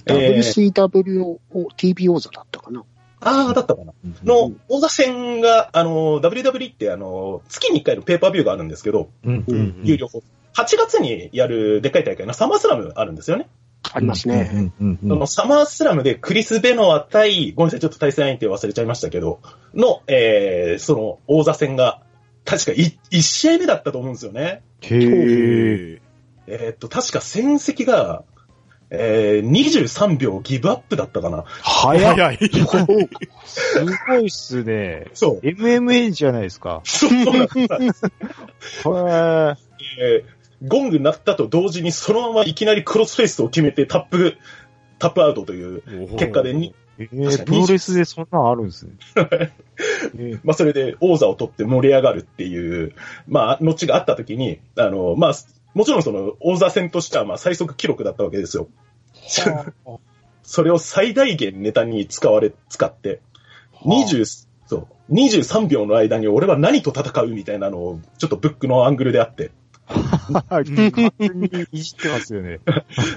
[0.05, 1.37] えー WCW、
[1.77, 2.83] TB 座だったかな。
[3.21, 3.93] ああ、だったかな。
[4.23, 10.25] の、王座戦が、あの、WWE って、あの、月に1回のペーパービューがあるんですけど、うんうん有料放送。
[10.55, 13.47] 8月にやるでっかい大会のサマースラムあるんですよね。
[13.91, 14.49] ありますね。
[14.53, 19.39] うんうんうんそのサマースラムでクリス・ベノア対、ごめんなさい、ちょっと対戦相手忘れちゃいましたけど、
[19.73, 22.01] の、えー、その王座戦が、
[22.45, 24.63] 確か 1, 1試合目だったと思うんですよね。
[24.81, 26.01] へえ。
[26.47, 28.23] えーっと、確か戦績が、
[28.91, 31.43] えー、23秒ギブアップだったかな。
[31.45, 32.37] 早い。
[32.37, 32.65] す
[34.07, 35.07] ごいっすね。
[35.13, 35.45] そう。
[35.45, 36.81] MMA じゃないですか。
[36.83, 38.09] そうなんですへ
[39.99, 44.37] えーゴング鳴ったと同時にそのままいきなりクロスフェイスを決めてタップ、
[44.97, 45.81] タップアウトという
[46.17, 47.03] 結果でに、え。
[47.03, 48.91] えー、プロレスでそんなんあるんですね。
[49.15, 52.93] えーまあそれで王座を取って盛り上がるっていう、
[53.27, 55.33] まあ、後があった時に、あの、まあ、
[55.73, 58.69] もちろんその王座戦としてはまあ最速記録だったわけですよ。
[60.43, 63.21] それを最大限ネタに使われ、使って、
[63.85, 69.51] 20、そう、23秒の間に俺は何と戦うみたいなのを、ちょっとブックのアングルであって、
[70.49, 72.59] 完全にいじってますよね。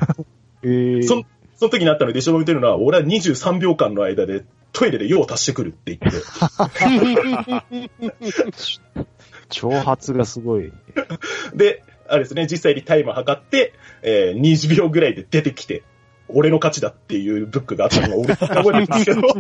[0.62, 1.24] えー、そ
[1.56, 6.18] その時にあったので、一緒に置いてるのは、俺は23秒間の間でトイレで用を足してくるって言って、
[9.48, 10.72] 挑発がすごい。
[11.54, 13.72] で、あれですね、実際にタイム測って、
[14.02, 15.82] えー20秒ぐらいで出てきて、
[16.28, 19.22] 俺の勝ちだっていうブックがあったのが俺覚えですけど。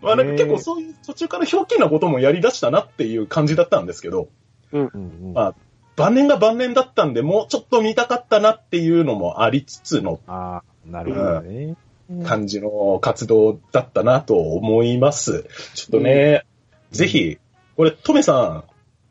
[0.00, 4.28] まあなんか結構そういう途中からひょうきなこともやり出したなっていう感じだったんですけど、
[4.70, 5.54] うんうんまあ
[5.96, 11.76] 晩年が晩年だったんで、もうちょっと見たかったなっていうのもありつつのああ、なるほどね。
[12.24, 15.46] 感じの活動だったなと思います。
[15.74, 16.44] ちょっとね、
[16.90, 17.38] ぜひ、
[17.76, 18.64] これ、トメさん、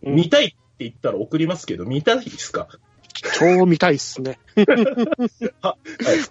[0.05, 2.67] うん見たい言ったら送りますけど、見たいですか？
[3.39, 4.39] 超見たいっすね。
[5.61, 5.77] は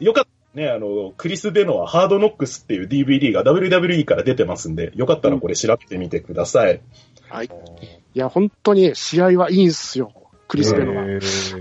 [0.00, 0.05] い。
[0.05, 6.83] よかったね、あの、クリス・ベノはハードノックスっていう DVD が WWE から出てますんで、よかったらこれ調べてみてください。
[7.31, 7.46] はい。
[7.46, 10.12] いや、本当に試合はいいんすよ。
[10.48, 11.05] クリス・ベノは。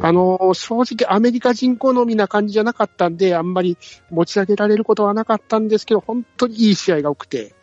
[0.01, 3.77] あ、の、正直アメリカ人好みな感じじゃなかったんで、あんまり
[4.09, 7.53] 持ち上げられることはなかったんですけど、本当にいい試合が多くて。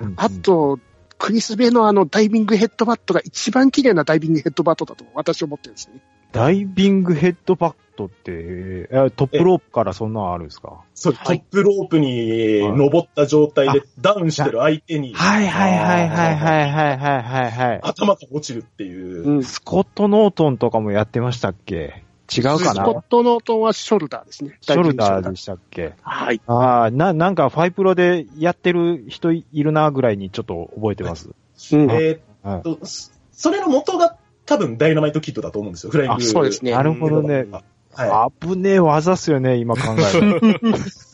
[0.00, 0.78] うんあと、
[1.18, 6.00] クリス・ベノあのダイビングヘッドバットが一番綺麗なダイビングヘッドバットだと私は思ってるんですね。
[6.30, 10.84] ダイビングヘッドバットって、えートップロープからそんなのあるんですか？
[10.94, 17.80] そう、はいトップロープに登った状態でダウンしてる相手にはいはいはいはいはいはいはいはいはい。
[17.82, 19.22] 頭が落ちるっていう。
[19.28, 19.42] うん。
[19.42, 22.04] スコット・ノートンとかもやってましたっけ？
[22.36, 22.58] 違うかな？
[22.58, 24.58] スコット・ノートンはショルダーですね。
[24.60, 25.94] ショルダーででしたっけ？
[26.02, 26.40] はい。
[26.46, 31.30] ああ、な、なんかファイプロでやってる人いるなぐらいにちょっと覚えてます。
[31.72, 31.90] うん。
[31.90, 36.16] えーはいっと、そそれの元が多分ダイナマイトキットだと思うんですよ、フライング。
[36.16, 37.46] あそうですねなるほどね。
[37.94, 40.46] は危ねえ技っすよね、今考えると。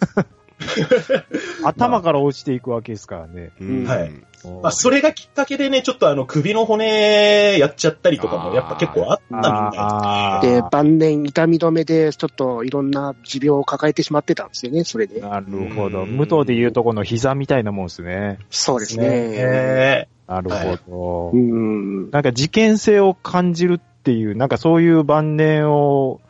[1.65, 3.51] 頭から落ちていくわけですからね。
[3.61, 4.11] うんはいい。
[4.63, 15.21] まあ、それがきっかけでね、ちょっとあの、首の骨やっちゃったりとかもやっぱ結構あったみたいあで、ー晩年痛み止めで、ちょっといろんな持病を抱えてしまってたんですよね、それで。
[15.21, 16.03] なるほど。
[16.03, 18.39] うん武藤で言うとこの膝みたいなもんですね。
[18.51, 19.09] そうですね。
[19.09, 20.09] ね。
[20.29, 21.31] なるほど。
[21.33, 22.11] うん。
[22.11, 26.21] なんか事件性を感じるっていう、なんかそういう晩年を、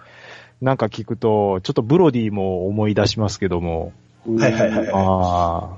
[0.63, 3.93] なんか聞くと、ちょっとブロディも思い出しますけども。
[4.27, 5.77] はいはいはいああ。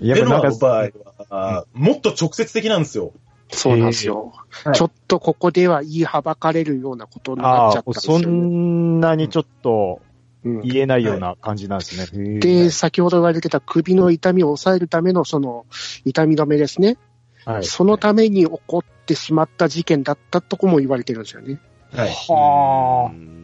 [0.00, 3.12] やっベノアぱなんかの場合は、もっと直接的なんですよ。
[3.50, 4.32] そうなんですよ。
[4.64, 8.26] はいちょっとここでは言いはばかれるようなことになっちゃったん、ですそよ、ね。
[8.26, 10.00] んなにちょっと
[10.44, 12.32] うん言えないような感じなんですね。
[12.32, 15.66] へえで、先ほど言われてた首の痛みを抑えるためのその
[16.04, 16.98] 痛み止めですね。
[17.44, 17.64] はい。
[17.64, 21.60] そのために起こってしまった事件だったとこも言われてるんですよね。
[21.92, 22.10] はい。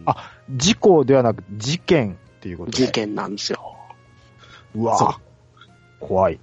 [0.07, 2.91] あ、事故ではなく事件っていうことね事。
[2.93, 3.77] 件なんですよ。
[4.75, 5.19] うわ
[6.01, 6.41] 怖い。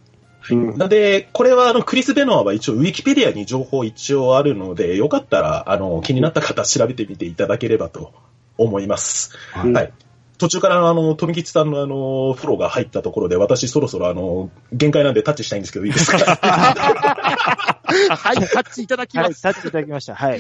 [0.52, 8.14] うんなんで、これはあの、クリス・ベノアは一応、ウィキペディアに情報一応あるので、よかったら、あの、気になった方調べてみていただければと
[8.58, 9.36] 思います。
[9.64, 9.94] うんはい。
[10.38, 16.18] 途中からあの、富吉さんのあの、フォローが入ったところで、私そろそろあの、限界なんでタッチしたいんですけど、いいですか？
[16.40, 19.42] はい、タッチいただきはい、ます。
[19.42, 20.16] タッチいただきました。
[20.16, 20.40] はい。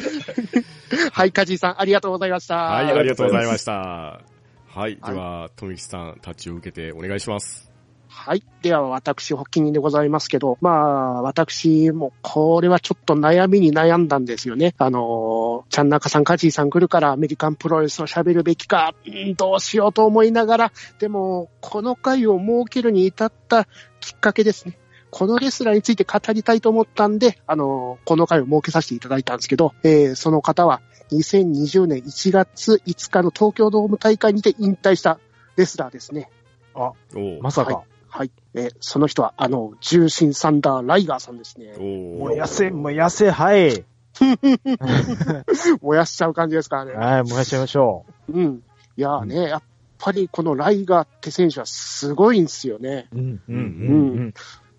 [1.11, 2.55] はい、カジーさん、ありがとうございました。
[2.55, 4.21] はい、ありがとうございました。
[4.67, 7.68] はい、では、富木さん、タッチを受けてお願いします。
[8.11, 8.43] はい。
[8.63, 14.73] では、私、発起人でございますけど、まあ、私も、これはちょっと悩みに悩んだんですよね。
[14.79, 23.65] あの、ちゃんなかさん、カジーさん来るからアメリカンプロレスを喋るべきか、うんどうしようと思いながら、でも、この回を設けるに至った
[23.99, 24.79] きっかけですね。
[25.11, 30.81] このレスラーについて語りたいと思ったんで、あの、この回を設けさせていただいたんですけど、えーその方は
[31.11, 35.19] 2020年1月5日の東京ドーム大会にて引退した
[35.55, 36.29] レスラーですね。
[36.73, 37.75] おーまさか。
[37.75, 38.31] ははい。
[38.55, 41.75] えーその人は、あの、重心サンダーライガーさんですね。
[41.77, 43.85] 燃やせ、燃やせ、はい。
[45.81, 46.93] 燃やしちゃう感じですからね。
[46.93, 48.63] はい、燃やしちゃいましょうん。
[48.97, 49.61] いやーね、やっ
[49.97, 53.07] ぱりこのライガーって選手はすごいんですよね。
[53.13, 53.17] う。
[53.17, 54.33] うん、うん、うん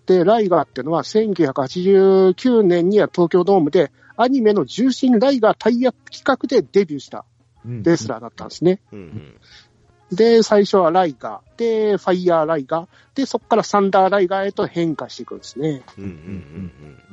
[0.05, 7.25] で、ライガーってのは1989年には東京ドームでアニメの重心ライガータイアップ企画でデビューした
[7.65, 7.83] うん。
[7.83, 8.79] レスラーだったんですね。
[8.91, 9.35] うんうん
[10.11, 15.83] で、最初はライガー、で、ファイヤーライガー、で、そこからサンダーライガーへと変化していくんですね。
[15.97, 16.11] うんうん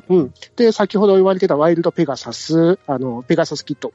[0.09, 0.35] うんうん。
[0.57, 3.93] で、先ほど言われてたワイルドペガサス、あの、ペガサスキット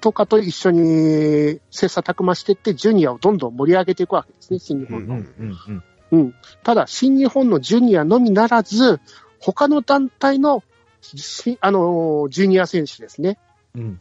[0.00, 5.14] とかと一緒に切磋琢磨していって、ジュニアをどんどん盛り上げていくわけですね、新日うん、本の。
[5.14, 5.24] うん、
[5.68, 5.84] うん。
[6.12, 6.34] うん。
[6.62, 9.00] ただ、新日本のジュニアのみならず、
[9.38, 10.62] 他の団体の、
[11.00, 13.38] しあの、ジュニア選手ですね。
[13.74, 14.00] うん。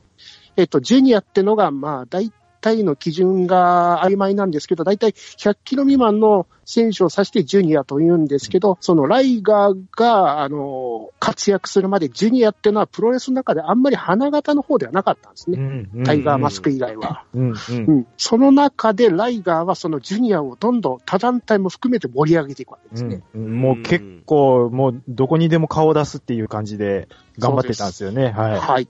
[0.58, 15.58] えっと、ジュニアってのが、まあ、大体の基準が曖昧なんですけど、大体100キロ未満の選手を指してジュニアと言うんですけど、そのライガーが、あの、活躍するまでジュニアってのはプロレスの中であんまり花形の方ではなかったんですね。
[15.60, 17.26] うんタイガーマスク以外は。
[17.34, 17.56] うん、うん。
[17.88, 18.08] うん。
[18.18, 23.24] その中でライガーはそのジュニアをどんどん他団体も含めて盛り上げていくわけですね。
[23.34, 27.08] うん、もう結構、もうどこにでも顔を出すっていう感じで
[27.40, 28.30] 頑張ってたんですよね。
[28.32, 28.60] はい。
[28.60, 28.88] はい。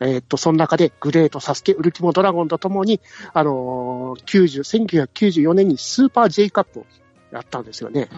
[0.00, 3.00] えーっと、その中で、グレート、サスケ、ウルティモドラゴンとともに、
[3.34, 6.86] あのー90、1994年にスーパー J カップを
[7.30, 8.08] やったんですよね。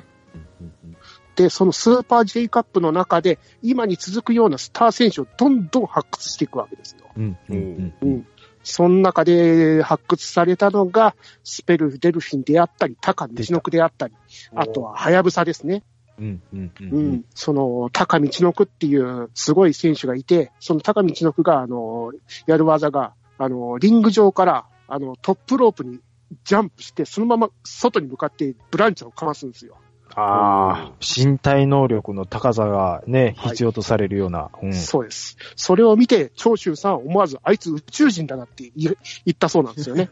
[1.35, 7.11] で、そのスーパー J カップの中で、今に続くようなスター選手をどんどん発掘していくわけですよ。
[7.17, 8.07] うん、うん、う。
[8.07, 8.27] ん。
[8.63, 14.15] その中で発掘されたのが、スペルデルフィンであったり、高道の区であったり、
[14.55, 15.83] あとは、ハヤブサですね。
[16.19, 22.13] うん、うん、ううん、その、高道のくっていうすごい選手がいて、その高道のくが、あの、
[22.47, 26.01] やる技が、あの、リング上から、あの、トップロープに
[26.45, 29.77] ジャンプして、そのまま外に向かってブランチをかますんですよ。
[30.15, 34.51] ああ、身体能力の高さがね、はい必要とされるような。
[34.63, 34.75] うん。
[34.75, 35.37] そうです。
[35.57, 38.95] それを見て、長州さんは思わず、あいつ宇宙人だなって言
[39.31, 40.11] ったそうなんですよね。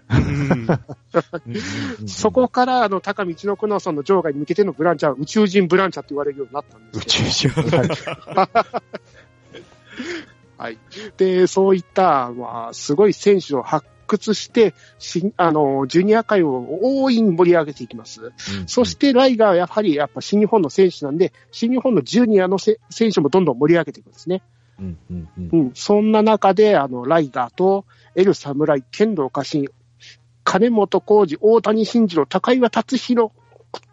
[2.07, 7.61] そこから、あの、高道の区のその場外に向けてのブランチャーは宇宙人ブランチャーって言われるようになったんです宇宙人。
[10.59, 10.79] はい。
[11.17, 18.33] で、そういった、まあ、すごい選手を発掘して、しあの、ジュニア界を大いに盛り上げていきます。
[18.67, 24.43] そして、ライガーはやはり、やっぱ新日本の選手なんで、新日本のジュニアのせ選手もどんどん盛り上げていくんですね。
[24.79, 25.57] うん、うん、うんう。
[25.65, 25.71] ん。
[25.75, 27.85] そんな中で、あの、ライガーと、
[28.15, 29.69] エル侍、剣道家臣、
[30.45, 33.31] 金本浩二、大谷慎次郎、高岩達弘、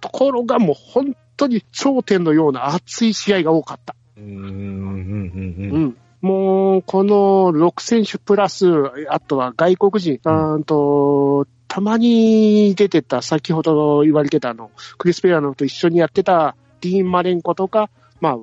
[0.02, 3.96] ところがもう本当に頂点のような熱い試合が多かった。
[4.18, 5.78] うん、うん、うん、う。
[5.78, 5.98] ん。
[6.22, 8.66] もう、この6選手プラス、
[9.10, 17.90] あとは外国人、うんうんと、たまに出てた、先ほど言われてたあの、クリス・ペラノと一緒にやってたディーン・マレンコとか、
[18.20, 18.38] まあ、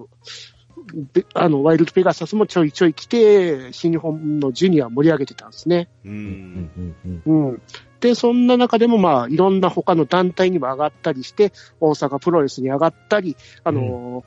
[1.12, 5.89] であの、ワイルド・ペガサスもちょいちょい来て、新日本のジュニアを盛り上げてたんですね。
[6.05, 6.09] う。
[6.09, 6.95] うんん、
[7.27, 7.51] うん。
[7.51, 7.62] うん。
[8.01, 14.25] で、そんな中でもまあ、いろんな他の団体にも上がったりして、大阪プロレスに上がったり、あの、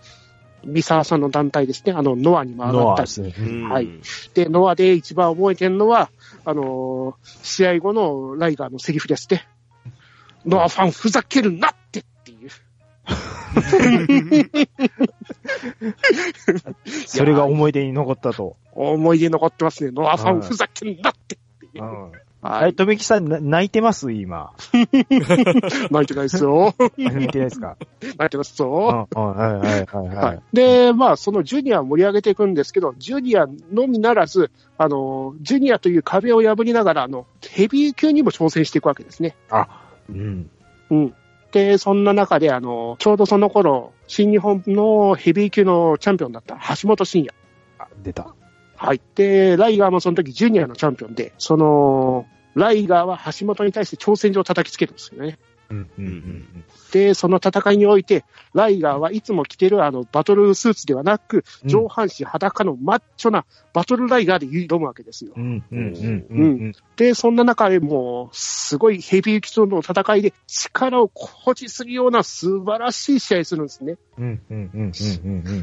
[0.67, 3.33] 三沢さんの団体ですね、あの、ノアにも上がったりノアですね。
[3.39, 3.89] うんはい。
[4.33, 6.09] で、ノアで一番覚えてるのは、
[6.45, 9.47] あのー試合後のライガーのセリフですね。
[10.45, 12.49] ノアファンふざけるなってっていう。
[17.07, 18.57] それが思い出に残ったと。
[18.73, 19.91] 思い出に残ってますね。
[19.91, 21.83] ノアファンふざけんなってっていう。
[21.83, 22.11] うん。
[22.49, 22.75] ははいい、。
[22.75, 24.11] とめきさん、な泣いてます？
[24.11, 24.51] 今。
[25.91, 26.73] 泣いてないですよ。
[26.97, 27.77] 泣いてないですか？
[28.01, 29.07] 泣いてますうん、よ。
[29.15, 29.85] うんはい、はい、はい。
[30.15, 30.55] ははいい。
[30.55, 39.35] で、まあ、そのジュニアを盛り上げていくんですけど、ジュニアのみならず、あの、ジュニアという壁を破りながら、あの、ヘビー級にも挑戦していくわけですね。
[40.09, 40.49] うん。
[40.89, 41.13] うん。
[41.51, 47.33] で、そんな中で、あの、ちょうどその頃、新日本のヘビー級のチャンピオンだった橋本真也。
[47.79, 48.33] あ、出た。
[48.75, 49.01] はい。
[49.15, 52.25] で、ライガーもその時ジュニアのチャンピオンで、その、
[52.57, 55.37] ライガーは橋本に対して挑戦状を叩きつけるんですよね。
[55.69, 56.65] うん、うん、うん。
[56.91, 65.33] で、その戦いにおいて、ライガーはいつも着てるあの、バトルスーツではなく、うん上半身裸のマッチョなバトルライガーで挑むわけですよ。
[66.95, 73.97] で、そんな中でもう、すごいヘビー級との戦いで力を誇示するような素晴らしい試合するんですね。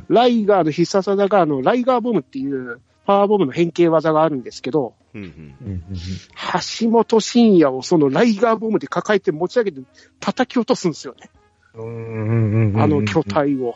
[0.09, 5.81] ライガーの必殺技が、あの、ライガーボムっていう、パワーボムの変形技があるんですけど、うんうんうん、うん。
[6.81, 9.81] 橋本真也をそのライガーボムで抱えて持ち上げて
[10.21, 11.31] 叩き落とすんですよね。
[11.75, 13.75] うんあの巨体を。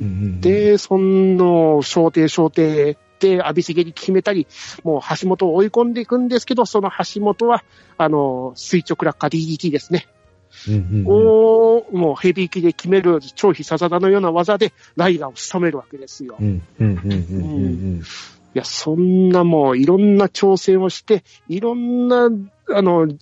[0.00, 0.40] うん。
[0.40, 4.46] で、その、小艇小艇で浴びせ蹴り決めたり、
[4.84, 7.64] もう橋本を追い込んでいくんですけど、その橋本は、
[7.96, 10.08] あの、垂直落下 DDT ですね。
[10.66, 16.36] うんうんうんを、もうヘビー級で決める超必殺技のような技でライガーを仕留めるわけですよ。
[18.58, 22.28] や、そんなもういろんな挑戦をして、いろんな、
[22.70, 23.18] あの、じ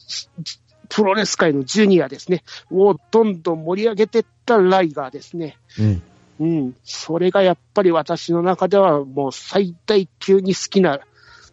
[0.89, 5.57] プロレス界のジュニアですね、をどんどん盛り上げていったライガーですね。
[5.79, 6.03] うん
[6.39, 6.77] うん。
[6.85, 11.01] それがやっぱり私の中ではもう最大級に好きな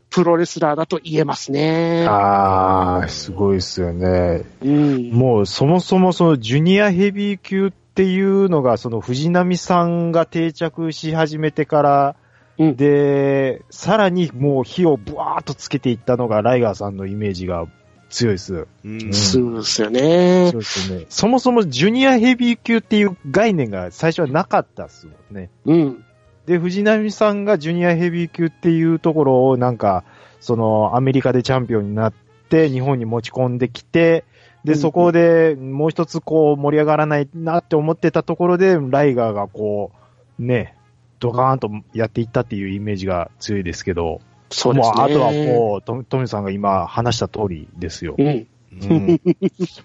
[0.09, 2.05] プロレスラーだと言えますね。
[2.07, 4.43] ああ、すごいですよね。
[4.61, 5.11] うん。
[5.11, 12.15] もうそもそもそのジュニアヘビー級っていうのが、その藤波さんが定着し始めてから、
[12.59, 17.65] うんで、さらにもう火をブワーっとつけていったのがライガーさんのイメージが
[18.09, 18.67] 強いです。
[18.85, 19.13] うん。
[19.13, 20.61] そうですよねそう。
[20.61, 21.05] ですね。
[21.09, 25.49] そもそもジュニアヘビー級っていう概念が最初はなかったっすもんね。
[25.65, 26.05] うん。
[26.45, 30.03] で、藤波さんがジュニアヘビー級っていうところをなんか、
[30.39, 32.13] そのアメリカでチャンピオンになっ
[32.49, 34.25] て日本に持ち込んできて、
[34.63, 39.91] で、うんそこでもう一つこう盛り上がらないなって思ってたところで、ライガーがこ
[40.39, 40.75] う、ね、
[41.23, 44.19] ドカーンとやっていったっていうイメージが強いですけど、
[44.51, 44.95] そうですね。
[44.97, 48.15] もうあとはもう、トトミさんが今話した通りですよ。
[48.17, 48.45] うん。
[48.81, 49.21] うん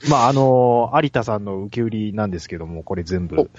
[0.08, 3.50] まあ、あの、有田さんの受け売りなんですけども、これ全部。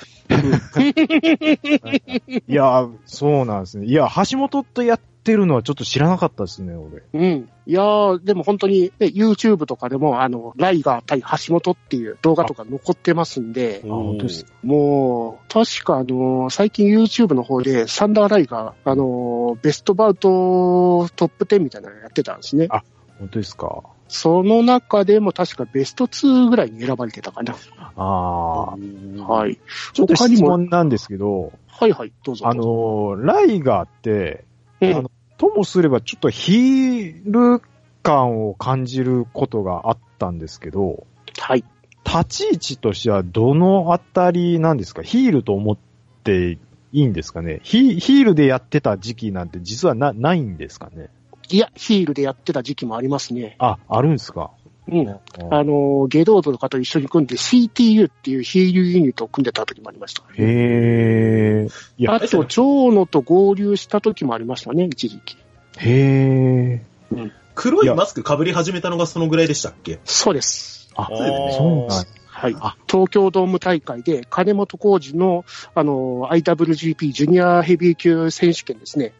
[2.47, 3.85] いや、そうなんですね。
[3.85, 4.99] いや、橋本とやっ
[5.29, 7.03] てるのはちょっと知らなかったですね、俺。
[7.13, 7.49] うん。
[7.67, 22.67] いやー、でも本当に、ね、YouTube とかでも、あの、ライガー対橋本っていう動画とか残ってますんで、あ本当ですもう、確かあの、最近 YouTube の方で、サンダーライガー、あの、ベストバウトトップ10みたいなのやってたんですね。
[22.71, 22.81] あ
[23.19, 23.83] 本当ですか？
[24.07, 27.55] その中でも確かベスト2ぐらいに選ばれてたかな。
[27.95, 28.75] ああ。
[28.75, 29.59] はい。
[29.93, 32.47] ちょっと質問なんですけど、はいはい、どうぞ。
[32.47, 34.45] あの、ライガーって、
[34.81, 35.08] うんあの
[35.39, 37.61] ともすればちょっとヒール
[38.03, 41.07] 感を感じることがあったんですけど、
[41.39, 41.63] はい。
[42.05, 45.01] 立ち位置としてはどのあたりなんですか？
[45.01, 45.77] ヒールと思っ
[46.23, 46.59] て
[46.91, 47.61] いいんですかね？
[47.63, 51.09] ヒヒールでやってた時期なんて実はな、ないんですかね？
[51.49, 53.55] いや、ヒールでやってた時期もありますね。
[53.59, 54.51] あ、あるんですか？
[54.91, 55.53] うん。
[55.53, 60.23] あの、ゲドードとかと一緒に組んで CTU っていうヒールユニットを組んでた時もありました。
[60.35, 61.73] へー。
[61.97, 65.37] いや、あと、長野と合流した時もありましたね、一時期。
[65.77, 67.31] へー。
[67.55, 69.99] 黒いマスク被り始めたのがそのぐらいでしたっけ？
[70.05, 70.89] そうです。
[70.95, 72.53] あ、そうだよねそうなんはい。
[72.89, 75.43] 東京ドーム大会で、金本浩二の、
[75.75, 79.13] あの、IWGP ジュニアヘビー級選手権ですね。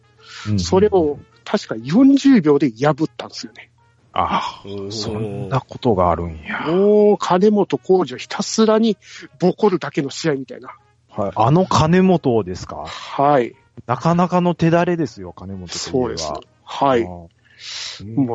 [0.50, 3.72] うんそれを、確か40秒で破ったんですよね。
[4.14, 6.62] あ、そんなことがあるんや。
[6.68, 8.98] もう、金本浩二をひたすらに
[9.40, 10.76] ボコるだけの試合みたいな。
[11.10, 11.32] はい。
[11.36, 12.86] あの金本ですか？
[12.88, 13.56] はい。
[13.86, 16.32] なかなかの手だれですよ、金本といえばそうです。
[16.64, 17.04] はい。
[17.04, 17.30] も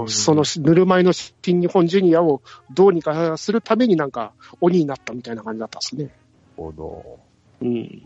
[0.04, 2.42] う、その、ぬるま湯の新日本ジュニアを
[2.74, 6.04] どうにかするためになんか、鬼になったみたいな感じだったんですね。
[6.04, 6.14] なる
[6.56, 7.18] ほど。
[7.62, 8.02] うん。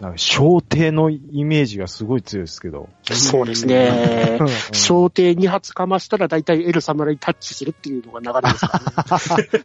[0.00, 2.88] なんか、小艇のイメージがすごい強いですけど。
[3.02, 4.38] そうですね。
[4.40, 8.80] うん小艇2発かましたら大体エル侍にタッチするっていうのが流れですか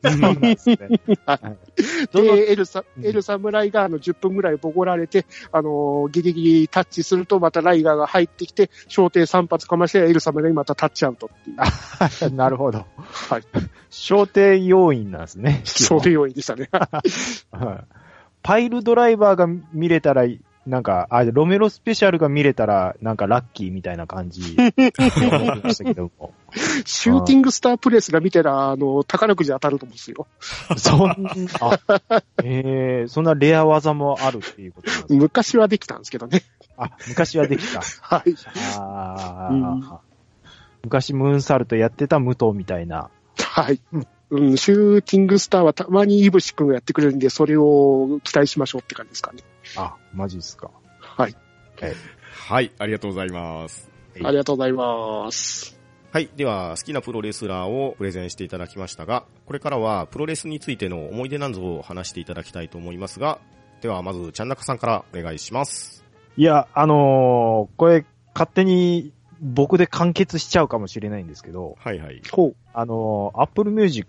[0.02, 0.36] らね。
[0.36, 0.78] ですね。
[2.12, 12.36] どので、エルサ、うんエル侍があの10分ぐらいボコられて、あのーギリギリタッチするとまたライガーが入ってきて、小艇3発かましてエル侍にまたタッチアウトっていう。
[12.36, 12.86] なるほど。
[12.98, 13.44] はい。
[13.90, 15.62] 小艇要員なんですね。
[15.64, 16.70] 小艇要因でしたね。
[17.52, 18.05] はい
[18.46, 20.24] パイルドライバーが見れたら、
[20.68, 24.42] なんか、あ、ロメロスペシャルが見れたら、なんかラッキーみたいな感じ。
[26.86, 30.28] シューティングスタープレスが見てら、あの、宝くじ当たると思うんですよ。
[30.78, 31.80] そんな、あ
[32.44, 35.14] えー、そんなレア技もあるっていうことですか？
[35.14, 36.44] 昔はできたんですけどね。
[36.78, 37.82] あ、昔はできた。
[38.02, 38.36] はい。
[38.78, 39.84] あーうん
[40.84, 43.10] 昔ムーンサルトやってた武藤みたいな。
[43.40, 43.80] はい。
[44.36, 49.40] うん、シューティングスターはたまにイブシ君がやってくれるんで、それを期待しましょうって感じですかね。
[49.78, 50.70] あ、マジですか。
[51.00, 51.36] はい。
[52.48, 53.90] はい、ありがとうございます。
[54.24, 55.80] ありがとうございます。
[56.12, 56.30] はい。
[56.36, 63.40] では、好きなプロレスラーをプレゼンしていただきましたが、これからはプロレスについての思い出なんぞを話していただきたいと思いますが、
[63.82, 66.06] では、まず、ちゃんなかさんからお願いします。
[66.38, 69.12] いや、あのーこれ、勝手に
[69.42, 72.22] 僕で完結しちゃうかもしれないんですけど、はいはい。
[72.32, 72.56] ほう。
[72.74, 74.08] あのー、Apple Music、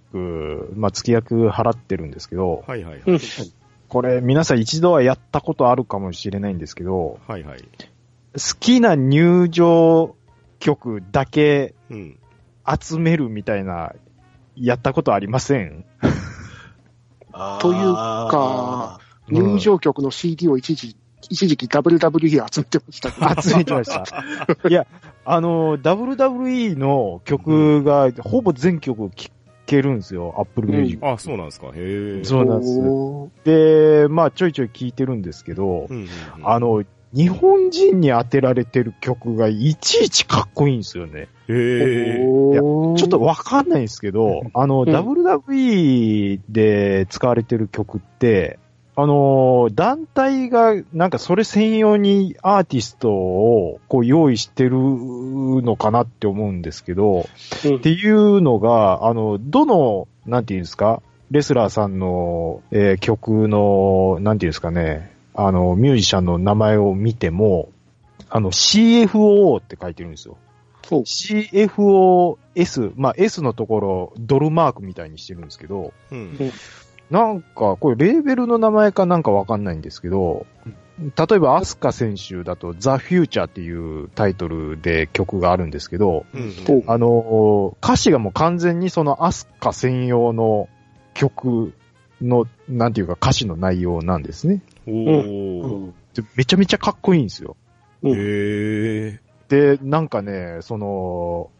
[0.74, 3.03] まあ、月額払ってるんですけど、はいはい。
[3.07, 3.18] うん。
[3.89, 7.62] これ皆さん一度はやったことあるかもしれないんですけど、はいはい。
[7.62, 7.68] 好
[8.61, 10.14] きな入場
[10.59, 12.18] 曲だけうん。
[12.81, 13.93] 集めるみたいな、
[14.57, 15.85] やったことありません？
[17.61, 18.99] というか、
[19.29, 20.97] 入場曲の CD を一時、
[21.31, 23.43] 一時期 WWE 集めてましたけど。
[23.43, 24.24] 集めてました。
[24.68, 24.87] いや、
[25.24, 29.31] あの、WWE の曲がほぼ全曲聴
[29.66, 31.07] けるんですよ、Apple Music。
[31.07, 31.68] あ、そうなんですか。
[31.68, 32.24] へえ。
[32.24, 36.09] そうなんですおで、まあちょいちょい聴いてるんですけど、うんうんうん
[36.45, 41.29] あ、の、日本人に当てられてる曲がいちいちかっこいいんですよね。
[41.49, 42.24] へーえ。
[42.27, 42.61] おーいや
[42.99, 48.59] ちょっとわかんないんですけど、あの、ん WWE で使われてる曲って、
[48.99, 57.29] あの、団体がなんかそれ専用にアーティストをこう用意してるのかなって思うんですけど、
[57.67, 57.77] うん。
[57.77, 67.69] っていうのが、あの、どの、なんていうんですか、レスラーさんの、えー曲の、なんていうんですかね、あの、ミュージシャンの名前を見ても、
[68.31, 70.39] あの、CFO って書いてるんですよ。
[70.83, 76.39] CFOS、まあ S のところ、ドルマークみたいにしてるんですけど、うん
[77.11, 80.47] なんか、これレーベルの名前かなんかわかんないんですけど、
[80.99, 90.69] 例えばアスカ選手だと、ザ・フューチャーっていうタイトルで曲があるんですけど、うんあの、歌詞がもう完全にそのアスカ専用の
[91.15, 91.75] 曲
[92.23, 94.63] の、なんていうか歌詞の内容なんですね。
[94.87, 95.93] お
[96.35, 97.57] めちゃめちゃかっこいいんですよ。
[98.03, 99.21] へえ。
[99.49, 101.51] で、なんかね、その、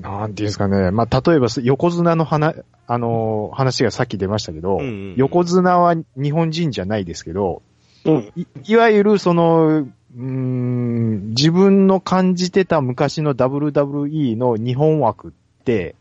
[0.00, 7.62] なんていうんですかね、まあ、例えば横綱の話、あの、話がさっき出ましたけど、うんうん横綱は日本人じゃないですけど、
[8.04, 8.32] うん。
[8.36, 15.30] いいわゆるその、うーん、自分の感じてた昔の WWE の日本枠っ
[15.64, 15.94] て、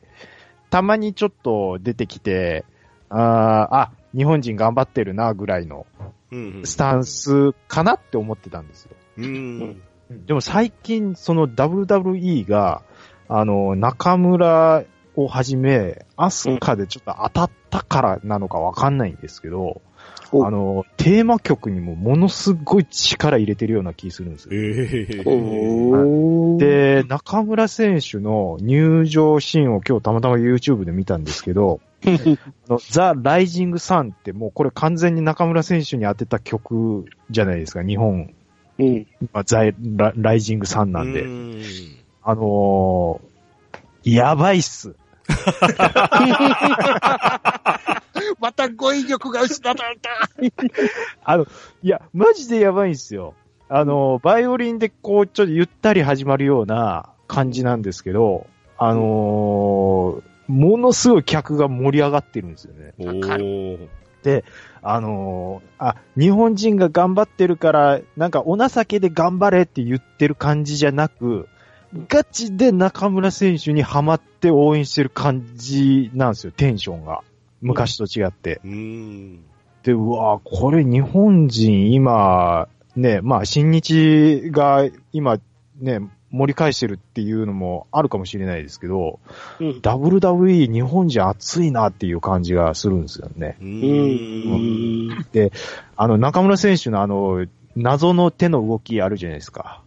[0.69, 2.65] たまにちょっと出てきて、
[3.09, 5.85] あーあ、日本人頑張ってるな、ぐらいの
[6.31, 8.91] うんスタンスかなって思ってたんですよ。
[9.17, 9.81] うん。
[10.27, 12.81] でも最近、その WWE が、
[13.27, 14.83] あの、中村
[15.15, 19.81] をはじめ、アスカでちょっと当たったからなのかわかんないんですけど、
[20.31, 24.53] おあの、テーマ曲にもものすごい力入れてるような気するんですよ。
[24.53, 25.23] へえ。
[25.25, 31.79] おー、で、中村選手の入場シーンを今日たまたま YouTube で見たんですけど、
[32.91, 38.33] ザ・ライジング・サンってもうこれ完全に中村選手に当てた曲じゃないですか、日本。
[38.77, 39.07] うん。
[39.33, 41.21] まあ、ザ・ラライジング・サンなんで。
[41.21, 41.61] うん
[42.27, 44.95] あのー、やばいっす。
[48.39, 50.09] また語彙力が失われた。
[51.23, 51.45] あの、
[51.83, 53.35] いや、マジでやばいんですよ。
[53.69, 58.47] あの、バイオリンでこう、ちょっとゆったり始まるような感じなんですけど、
[58.79, 62.93] あのーものすごい客が盛り上がってるんですよね。
[62.99, 63.87] おー。
[64.83, 71.47] あのーあ、日本人が頑張ってるから、なんかお情けで頑張れって言ってる感じじゃなく、
[72.09, 77.21] ガチで中村選手にハマって応援してる感じなんですよ、テンションが。
[77.61, 78.61] 昔と違って。
[78.63, 79.43] うん。
[79.83, 85.39] で、うわこれ日本人今、ね、まあ、新日が今、
[85.79, 85.99] ね、
[86.31, 89.19] 盛り返してるっていうのもあるかもしれないですけど、
[89.59, 89.69] うん。
[89.81, 93.57] WWE 日本人熱いなっていう感じがするんですよね。
[93.61, 93.63] う。
[93.63, 93.71] うん
[95.09, 95.25] ん。
[95.95, 99.81] あの、中村選手のあの、謎の手の動きあるじゃないですか。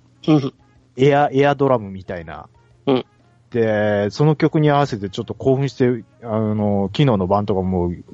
[0.98, 1.04] うん。
[1.04, 2.48] エア、エアドラムみたいな。
[2.86, 3.04] うん
[3.50, 8.04] で、その曲に合わせてちょっと興奮して、あの、昨日の晩とかもう、い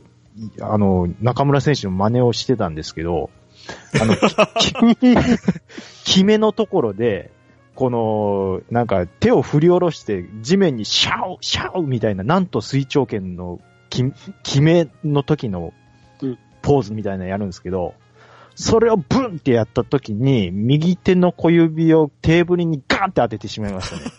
[0.61, 3.31] あの、中村選手の真似をしてたんですけど、
[4.01, 4.15] あの、
[6.05, 7.33] 決めのところで、
[7.75, 13.61] この、なんか手を振り下ろして地面にシャウ、シャウみたいな、なんと水長剣の
[13.91, 14.05] き
[14.43, 15.73] 決めの時の
[16.23, 17.95] うんポーズみたいなのやるんですけど、
[18.55, 24.03] それをブンってやった時に、右手の小指をテーブルにガンって当ててしまいましたね。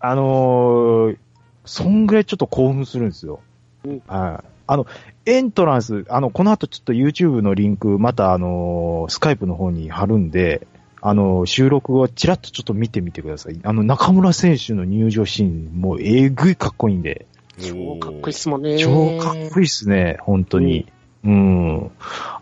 [0.00, 1.16] あのー、
[1.64, 3.40] そんぐらいちょっと興奮するんですよ。
[3.84, 4.46] うんはい。
[4.66, 4.86] あの、
[5.26, 10.66] エントランス、あの、この後ちょっと YouTube のリンク、またあのースカイプの方に貼るんで、
[11.00, 13.60] あの、収録をちらっとちょっと見てみてください。
[13.62, 17.26] あの、中村選手の入場シーン、もうえぐいかっこいいんで、
[17.58, 18.78] 超かっこいいっすもんね。
[18.78, 20.86] 超かっこいいっすね、本当に。
[21.24, 21.90] うん。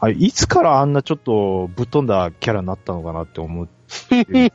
[0.01, 3.73] あれ、いつからあんなちょっとぶっ飛んだキャラになったのかなって思って、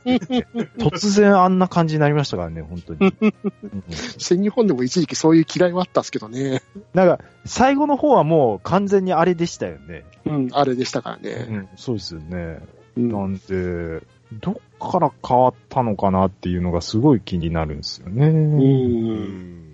[0.78, 2.98] 突然あんな感じになりましたからね、本当に。
[3.22, 3.34] うん
[4.18, 6.62] 新日本でも一時期そういう嫌いはあったんですけどね。
[6.92, 10.04] なんか、最後の方はもう完全にあれでしたよね。
[10.26, 11.32] うん、あれでしたからうね。
[11.56, 12.60] ん、そうですよね。
[12.96, 14.02] うんなんで、
[14.32, 18.26] どっから変わったのかなっていうのがすごい気になるんですよね。
[18.26, 18.30] う。
[18.30, 19.67] うんん。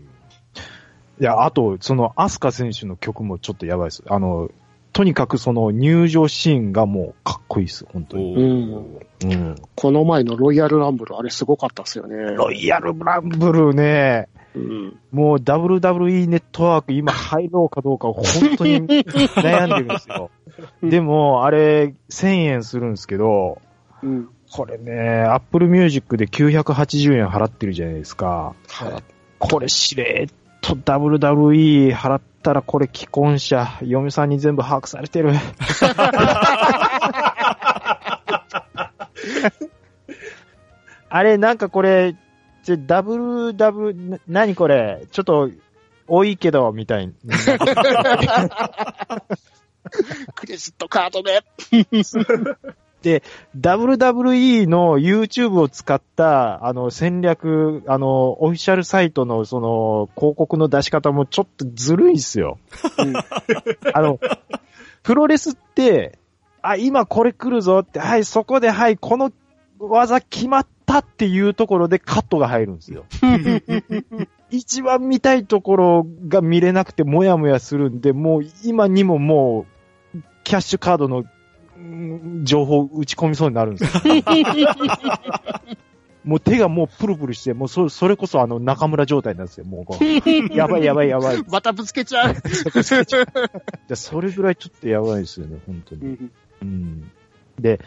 [1.20, 4.02] いや、あと、その、アスカ選手の曲もちょっとやばいです。
[4.08, 4.50] あの、
[4.92, 8.34] とにかくその入場シーンがもうかっこいいです、本当に。
[8.34, 9.56] おーうん。
[9.74, 12.16] この前のロイヤルランブル、あれすごかったっすよね。
[12.16, 15.00] ロイヤルブランブルね、うん。
[15.10, 18.22] もう WWE ネットワーク今入ろうかどうか本
[18.56, 20.30] 当に 悩んでるんですよ。
[20.82, 23.58] でも、あれ1000円するんですけど、
[24.02, 24.28] うん。
[24.52, 28.54] これね、Apple Music で980円払ってるじゃないですか。
[28.68, 29.02] はい。
[29.40, 35.32] これしれーっと WWE 払ったらこれ既婚者、嫁さんに全部把握されてる。
[41.08, 42.16] あれ、なんかこれ、
[42.64, 45.06] ちょ WW、な何これ？
[45.12, 45.50] ちょっと
[46.08, 47.14] 多いけど、みたいに。
[50.34, 51.42] クレジットカードで。
[53.58, 62.58] WWE の YouTube を使った、あの、戦略、あの、オフィシャルサイトの、その、広告の出し方もちょっとずるいっすよ。
[62.98, 63.14] うん
[63.94, 64.18] あの、
[65.02, 66.18] プロレスって、
[66.62, 69.32] あ、今これ来るぞって、はい、そこで、はい、この
[69.78, 73.04] 技決まったっていうところでカットが入るんですよ。
[74.50, 79.66] 一番見たいところが見れなくてもやもやするんで、もう今にもも
[80.14, 81.26] う、キャッシュカードのうん
[82.44, 84.14] 情報打ち込みそうになるんですよ。
[86.24, 90.04] もう手がもうプルプルして、もうそそれこそあの中村状態なんですよ、もうこう。
[90.56, 91.44] やばいやばいやばい。
[91.50, 92.34] またぶつけちゃう。
[93.88, 96.02] でそれぐらいちょっとやばいですよね、本当に。
[96.02, 96.30] うん
[96.62, 97.10] うん。
[97.60, 97.80] で、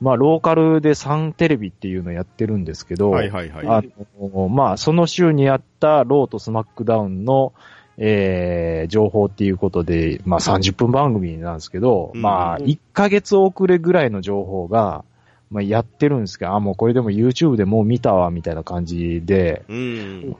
[0.00, 3.66] まあ、ローカルでサンテレビっていうのやってるんですけど、はいはいはい。
[3.68, 3.82] あ
[4.20, 7.52] の、まあ、その週にあったローとスマックダウンの、
[7.98, 15.04] えー、情報っていうことで、まあ、30分番組なんですけど、うんまあ、1ヶ月遅れぐらいの情報が、
[15.50, 20.36] まあ、やってるんですけど、あ、もうこれでも YouTube でもう見たわ、みたいな感じで、うん。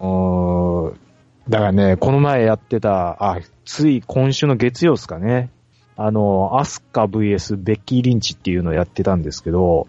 [0.00, 1.00] うーん
[1.48, 5.50] だからね、この前やってた、あ、つい今週の月曜ですかね。
[5.96, 9.86] あの、アスカ VS ベッキー・リンチっていうのをやってたんですけど、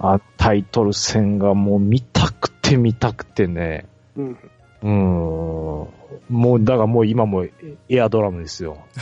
[0.00, 3.86] あタイトル戦がもう見たくて見たくてね。
[4.16, 4.38] うん。
[4.82, 5.88] うーん。
[6.28, 7.46] もう、だからもう今も
[7.88, 8.78] エアドラムですよ。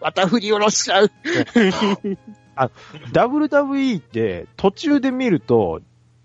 [0.00, 1.10] また振り下ろしちゃう。
[3.12, 5.80] WWE って途中で見ると、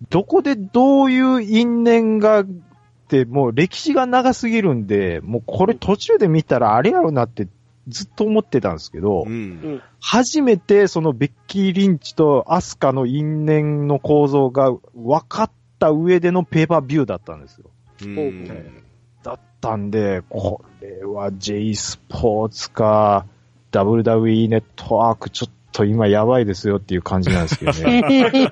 [0.09, 2.45] どこでどういう因縁がっ
[3.07, 7.47] て、もう歴史が長すぎるんで、もうこれ途中で見たらあれやろなって
[7.87, 9.81] ずっと思ってたんですけど、うん。
[9.99, 17.69] 初めてそのベッキー・リンチとアスカの因縁の構造が分かった上でのペーパービューだったんですよ。
[18.03, 18.83] うん。
[19.23, 23.25] だったんで、これは J スポーツか
[23.71, 28.51] WWE ネットワークちょっと今やばいですよっていう感じなんですけどね。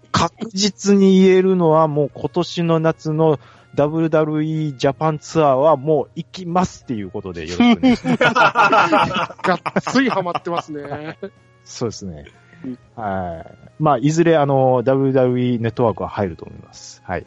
[0.10, 3.38] 確実に言えるのはもう今年の夏の
[3.76, 8.18] WWE ジャパンツアーはもう行きますっていうことでよろしくお願いします。
[8.24, 11.18] がっつりハマってますね。
[11.64, 12.43] そうですねうん。
[12.96, 13.82] はい。
[13.82, 17.02] まあ、いずれあの WWE ネットワークは入ると思います。
[17.04, 17.24] はい。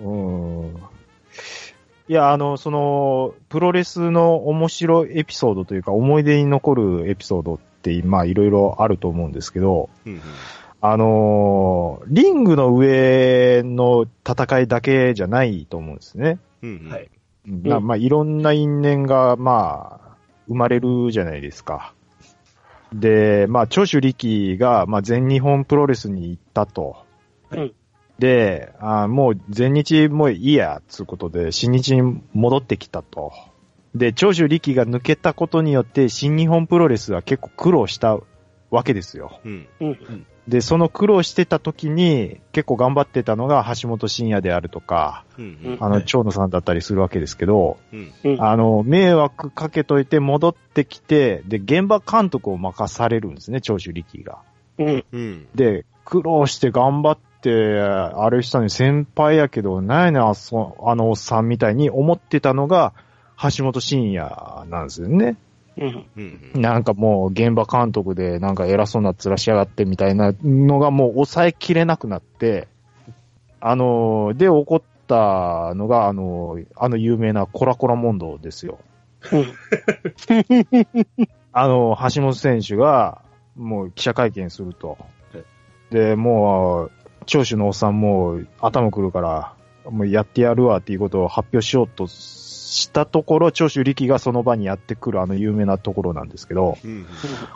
[0.00, 0.76] うん。
[2.08, 10.20] いや、あの、その、プロレスの面白いエピソードというか、思い出に残るエピソードって、まあ、いろいろあると思うんですけど、うん。
[10.84, 16.40] あのーリングの上の戦いだけじゃないと思うんですね。
[16.60, 16.88] うん。
[16.90, 17.08] はい
[17.46, 20.16] うんなまあ、いろんな因縁が、まあ、
[20.48, 21.94] 生まれるじゃないですか。
[22.92, 27.04] で、まあ、長州力が、まあ、全日本プロレスに行ったと。
[27.50, 27.74] うん
[28.18, 33.32] で、あもう全日もういいや、つうことで、新日に戻ってきたと。
[33.96, 38.20] で、長州力が抜けたことによって、新日本プロレスは結構苦労した
[38.70, 39.40] わけですよ。
[39.44, 39.68] うん。
[39.80, 40.26] うん。
[40.48, 45.78] で、その苦労してた時に、結構頑張ってたのが橋本真也であるとか、うん。
[45.80, 48.12] あの、はい長野さんだったりするわけですけど、うん。
[48.24, 48.42] うん。
[48.42, 54.38] あの、迷惑かけといて戻ってきて、で、現場監督を任されるんですね、長州力が。
[54.78, 55.04] うん。
[55.12, 55.48] うん。
[55.54, 60.34] で、苦労して頑張って、あれしたのに先輩やけど、なんやねんあ
[60.94, 62.94] のおっさんみたいに思ってたのが、
[63.56, 65.36] 橋本真也なんですよね。
[65.76, 66.06] うん。
[66.54, 66.60] うん。
[66.60, 72.68] なんかもう現場監督でなんか偉そうな面しやがってみたいなのがもう抑えきれなくなって、
[73.60, 78.78] あの、で起こったのが、あの、あの有名なコラコラ問答ですよ。
[81.52, 83.22] あの、橋本選手が、
[83.56, 85.06] もう記者会見するとは
[85.90, 85.94] い。
[85.94, 86.90] で、もう、
[87.26, 89.54] 長州のおっさんもう頭くるから、
[89.90, 92.06] もうやってやるわっていうことを発表しようと
[92.72, 97.06] したところ、長州力がその場にやってくるあの有名なところなんですけど、うん。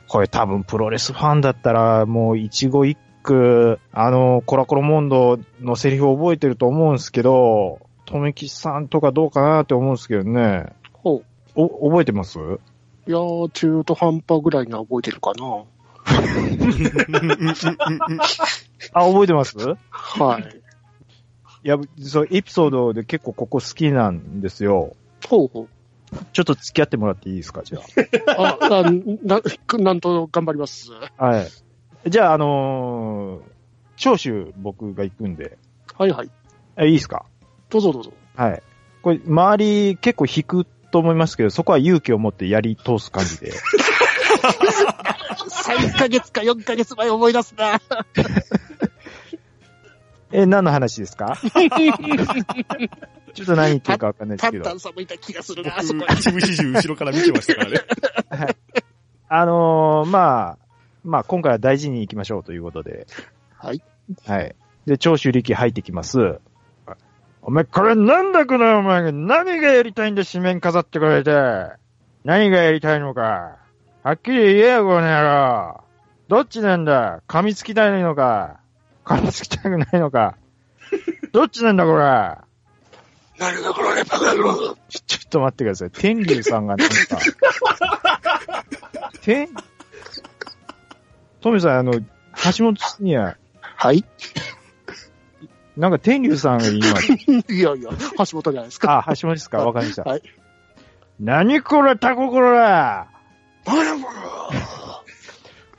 [0.09, 10.67] これ多分プロレスファンだったらもう一語一句、あの、コラコロモンドのセリフを覚えてると思うんですけど、とめきさんとかどうかなって思うんですけどね。
[10.93, 11.23] ほ
[11.55, 12.39] お、覚えてます？
[12.39, 12.61] う。
[13.07, 15.65] いやー、中途半端ぐらいには覚えてるかな。
[18.93, 19.57] あ、覚えてます？
[19.91, 20.61] はい。
[21.65, 24.95] いや、そう、エピソードで結構ここ好きなんですよ。
[25.29, 25.69] ほうほう。
[26.33, 27.81] ちょっと付き合ってもらっていいですか、じゃ
[28.39, 28.69] あ、あ
[29.23, 29.41] な、
[29.79, 30.91] なんと頑張ります。
[31.19, 31.25] あ。
[31.25, 31.49] はい。
[32.09, 33.43] じゃあ、あのー、
[33.97, 35.59] 長州僕が行くんで、
[35.99, 36.31] はいはい。
[36.77, 37.25] えいいですか？
[37.71, 38.13] どうぞどうぞ。
[38.37, 38.63] はい。
[39.03, 39.57] これ、周
[39.91, 43.53] り結構引くと思いますけど、そこは勇気を持ってやり通す感じで。
[45.67, 47.81] 3ヶ月か4ヶ月前思い出すな。
[50.33, 51.37] え、何の話ですか？
[53.37, 54.81] ちょっと何言ってるかわかんないですけどパンタン。
[54.81, 57.81] さんもいた気がするな、あそこ僕、一部始終後ろから見てましたからね。
[59.29, 60.59] あのー、まあ、
[61.05, 63.07] まあ、今回は大事に行きましょうということで。
[63.59, 63.83] はい。
[64.25, 64.55] はい。
[64.87, 66.39] で、長州力入ってきます。
[67.43, 71.31] お前、これなんだこのお前が何がやりたいんだ紙面飾ってくれて。
[72.25, 73.59] 何がやりたいのか。
[74.03, 75.85] はっきり言えよ、この野郎。
[76.29, 78.59] どっちなんだ噛みつきたいのか
[79.05, 80.37] 噛みつきたくないのか
[81.33, 82.46] どっちなんだ、これ。
[83.39, 84.77] 何だこれ、バカ野郎。
[84.89, 85.91] ちょちょっと待ってください。
[85.91, 86.95] 天竜さんがなんか。
[89.23, 89.49] 天、
[91.41, 91.93] トミさん、あの、
[92.59, 93.37] 橋本には、
[93.77, 94.05] はい？
[95.77, 99.05] なんか天竜さんが今、いやいや、橋本じゃないですか。
[99.07, 99.59] あ、橋本ですか？
[99.59, 100.03] わかりました。
[100.05, 100.23] はい。
[101.21, 103.09] 何これ、タコこれだ
[103.67, 104.13] 何だこ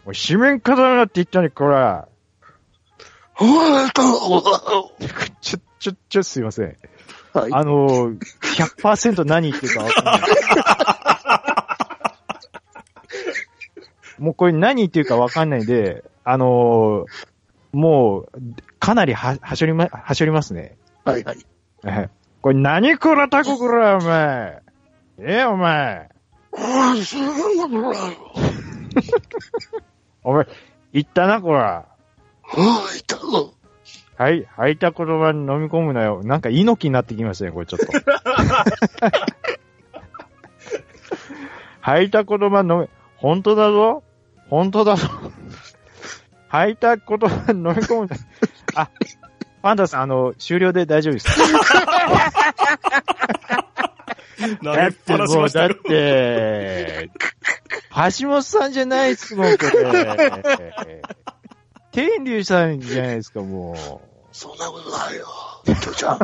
[0.05, 1.75] おい紙面飾るなって言ったね、これ。
[1.75, 2.03] れ。
[3.39, 4.41] お
[5.41, 6.77] ちょ、ちょ、ちょ、すいません。
[7.41, 7.53] はい。
[7.53, 10.21] あの、100%何言ってるかわかんない。
[14.19, 17.05] もうこれ何言ってるかわかんないんで、あの
[17.71, 18.29] もう、
[18.79, 20.77] かなりは、はしょりま、はしょりますね。
[21.05, 21.37] はいはい。
[21.83, 22.09] はい
[22.41, 24.61] これ何こらタコこら、お前。
[25.19, 26.09] ええお前。
[26.51, 27.97] おい、すごいな、これ。
[30.23, 30.47] お前、
[30.93, 31.85] 言 ったな、こら。
[32.55, 32.61] お
[32.95, 33.46] い、と。
[34.17, 36.21] はい、吐いた言葉に飲み込むなよ。
[36.23, 37.85] なんか猪木になってきましたね、これちょっと。
[41.81, 44.03] 吐いた言葉飲み、本当だぞ？
[44.49, 45.07] 本当だぞ
[46.47, 48.15] 吐いた言葉に飲み込むな。
[48.75, 48.89] あ、
[49.61, 51.33] パンダさん、あの、終了で大丈夫ですか？
[54.63, 55.69] 投げっぱなしもう、だっ。
[55.69, 57.09] て、
[58.19, 61.11] 橋本さんじゃないっすもん、これ。
[61.97, 63.77] 天竜さんじゃないですか、もう。
[64.31, 65.25] そんなことないよ。
[65.81, 66.19] 父ちゃん。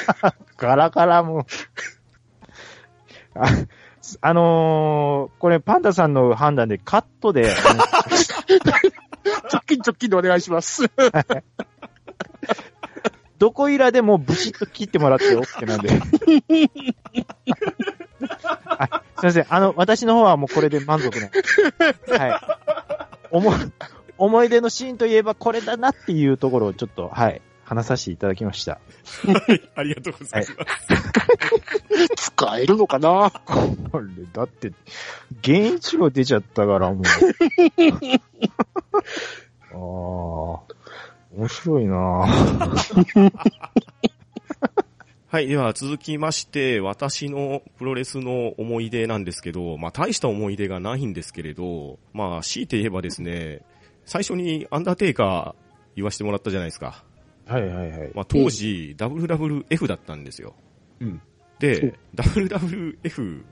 [0.56, 1.42] ガラガラもう。
[3.34, 3.46] あ、
[4.22, 7.54] あのーこれパンダさんの判断でカットで、
[9.52, 10.84] 直近直近でお願いします。
[13.36, 15.90] どこいらでもブシッと切ってもらって OK なんで。
[18.64, 19.46] あすいません。
[19.50, 21.28] あの、私の方はもうこれで満足な。
[22.18, 22.40] はい。
[23.30, 23.58] 思い、
[24.20, 28.78] 思い出のシーンといえばこれだなっていうところをちょっと、はい、話させていただきました。
[29.74, 32.30] ありがとうございます。
[32.34, 33.32] 使えるのかな？
[33.46, 34.74] これ、だって、
[35.40, 37.02] 現一郎出ちゃったから、もう。
[39.72, 39.78] ああ、
[41.34, 41.96] 面白いな
[45.28, 45.46] はい。
[45.46, 53.62] では続きまして、私のプロレスの思い出なんですけど、まあ大した思い出がないんですけれど、まあ強いて言えばですね、
[54.10, 57.04] 最初にアンダーテイカー言わせてもらったじゃないですか。
[57.46, 58.10] はいはいはい。
[58.12, 60.56] まあ当時 WWF だったんですよ。
[60.98, 61.22] うん。
[61.60, 63.44] で、WWF、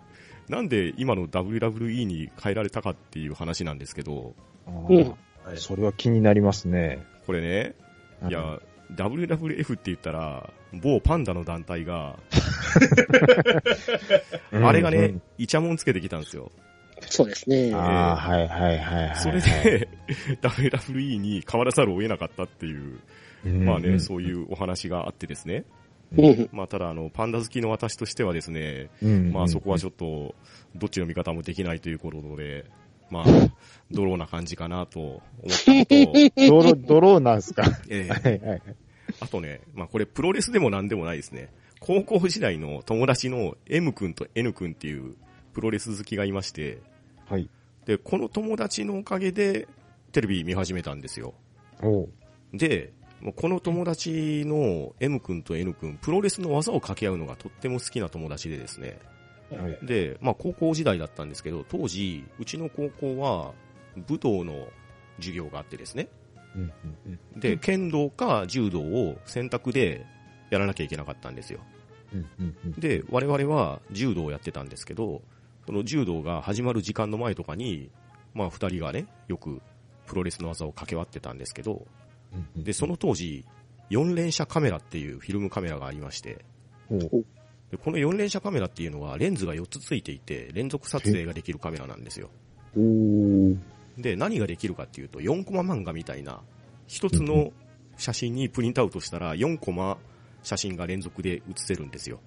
[0.48, 4.34] なんで今の WWE に変えられたかっていう話なんですけど、
[4.66, 5.14] あうんー
[5.54, 7.06] それは気になりますね。
[7.24, 7.76] これね、
[8.28, 8.58] いや、
[8.96, 12.18] WWF って言ったら、某パンダの団体が、
[14.50, 16.50] うんあれがねうん、イチャモンつけてきたんですよ。
[17.02, 17.72] そうですね。
[17.74, 19.16] ああ、はいはいはいはい。
[19.16, 19.88] それで、
[20.42, 23.00] WWE に変わらざるを得なかったっていう、
[23.46, 25.64] うん、まあね、うんそういうお話があってですね。
[26.16, 26.48] うん。
[26.52, 30.34] まあただあの、パンダ好きの私としてはですね、うんまあそこはちょっと、
[30.76, 32.64] どっちの味方もできないということで、
[33.10, 33.24] まあ、
[33.90, 35.20] ドローな感じかなと思っ
[35.64, 37.62] たのと、ドロ、ドローなんすか？
[37.88, 38.62] ええはいはいはい。
[39.20, 41.48] あとね、まあこれプロレスでもなんでもないですね。
[41.80, 45.14] 高校時代の友達の M 君と N 君っていう
[45.52, 46.80] プロレス好きがいまして、
[47.28, 47.48] はい。
[47.84, 49.68] で、この友達のおかげで
[50.12, 51.34] テレビ見始めたんですよ。
[52.52, 58.98] で、もうこの友達の M 君と N 君、プロレスの技を掛け合うのがとっても好きな友達でですね。
[59.50, 59.78] はい。
[59.82, 63.52] で、まあ高校時代だったんですけど、当時、うちの高校は
[64.06, 64.68] 武道の
[65.16, 66.08] 授業があってですね。
[66.54, 66.70] うんうん
[67.34, 70.06] うんで、剣道か柔道を選択で
[70.50, 71.60] やらなきゃいけなかったんですよ。
[72.12, 75.22] うんうんうんで、我々は柔道をやってたんですけど、
[75.68, 77.90] その柔道が始まる時間の前とかに、
[78.32, 79.60] まあ二人がね、よく
[80.06, 81.86] プロレスの技を掛け合ってたんですけど、
[82.56, 83.44] で、その当時、
[83.90, 86.42] 4連射カメラっていうフィルムカメラがありまして、
[86.88, 92.30] でこの4連射カメラっていうのはレンズが4つついていて、連続撮影ができるカメラなんですよ。
[93.98, 96.40] で、何ができるかっていうと、4コマ漫画みたいな、
[96.86, 97.52] 一つの
[97.98, 99.98] 写真にプリントアウトしたら4コマ
[100.42, 102.20] 写真が連続で写せるんですよ。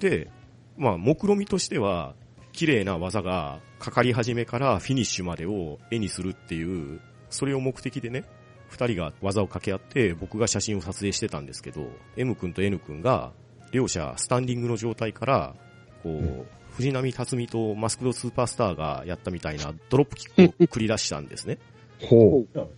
[0.00, 0.30] で、
[0.76, 2.14] まあ、目論見としては、
[2.52, 8.24] 綺麗な技がかかり始めからフィニッシュまでを絵にするっていう、それを目的でね、
[8.68, 13.32] 二人が技を掛け合って僕が写真を撮影してたんですけど、M 君と N 君が、
[13.72, 15.54] 両者スタンディングの状態から、
[16.02, 16.46] こう、ん
[16.76, 21.58] 藤波辰巳とマスクドスーパースターがやったみたいなドロップキックを繰り出したんですね。
[22.04, 22.68] ほう。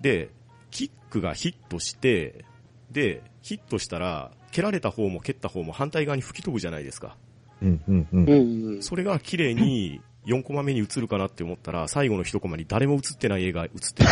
[0.00, 0.30] で、
[0.72, 2.44] キックがヒットして、
[2.90, 7.16] で、ヒットしたら、蹴られた方も蹴った方も反対側に吹き飛ぶじゃないですか。
[7.64, 8.78] うんうんうんう。
[8.78, 8.82] ん。
[8.82, 14.08] それが綺麗に 4コマ目に映るかなって思ったら、最後の1コマに誰も映ってない絵が映ってる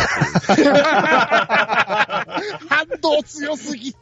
[0.51, 0.73] っていう。
[0.73, 2.25] 反
[3.01, 3.93] 動強すぎ。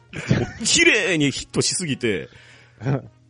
[0.64, 2.28] 綺麗にヒットしすぎて、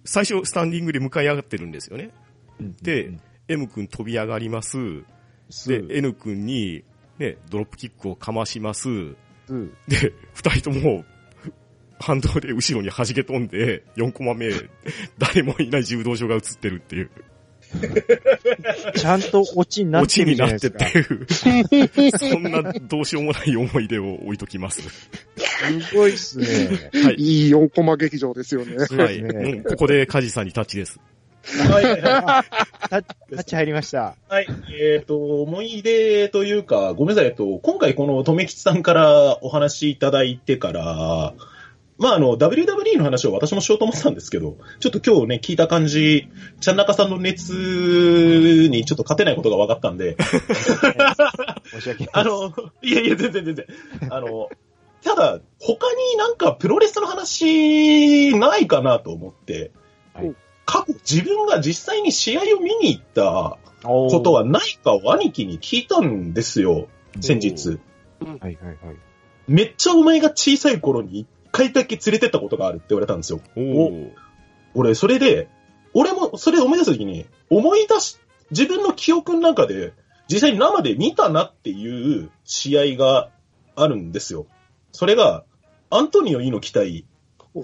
[0.04, 2.10] 最初スタンディングで向かい上がってるんですよね。
[2.82, 3.12] で、
[3.48, 4.76] M 君飛び上がります。
[5.66, 6.82] で、N 君に、
[7.18, 8.88] ね、ドロップキックをかまします。
[8.90, 11.04] うんで、二人とも、
[12.02, 14.50] 反動で後ろに弾け飛んで、4コマ目、
[15.18, 17.10] 誰もいない柔道場が映ってるっていう、
[18.96, 21.50] ちゃんとオチになっオチてるになってじゃないですか。
[21.50, 24.82] っていう、そんなどうしようもない思い出を置いときます。
[24.82, 26.90] すごいっすね。
[27.02, 27.14] はい。
[27.18, 28.76] いい4コマ劇場ですよね。
[28.76, 29.62] はい。
[29.62, 31.00] ここでカジさんにタッチです。
[31.44, 32.44] はいはいは
[32.88, 34.16] タタッチ入りました。
[34.28, 34.32] い。
[34.32, 34.46] はい。
[34.80, 37.30] えっ、と、思い出というか、ごめんなさい。
[37.30, 41.34] えっと、今回この留吉さんからお話いただいてから、
[42.02, 46.28] まあ、あの、WWE の話を私もしようと思ってたんですけど、ちょっと今日ね、聞いた感じ、
[46.60, 50.16] ちゃんなかさんの熱にちょっと勝てないことが分かったんで、
[51.64, 52.10] 申し訳ない。
[52.12, 53.66] あの、いやいや、全然全然。
[54.10, 54.48] あの、
[55.04, 59.70] ただ、他になんかプロレスの話ないかなと思って、
[60.12, 60.34] はい
[60.64, 66.88] 過去自分が実際に試合を見に行ったこことはないかを兄貴に聞いたんですよ、
[67.20, 67.80] 先日。
[68.20, 68.76] はいはいはい。
[69.48, 73.40] めっちゃお前が小さい頃に一回だけ連れてったことがあるって言われたんですよ。
[74.74, 75.48] 俺、それで、
[75.94, 78.18] 俺もそれ思い出すときに、思い出し、
[78.50, 79.92] 自分の記憶の中で、
[80.28, 83.28] 実際に生で見たなっていう試合が
[83.76, 84.46] あるんですよ。
[84.92, 85.44] それが、
[85.90, 87.04] アントニオ猪木対
[87.54, 87.62] お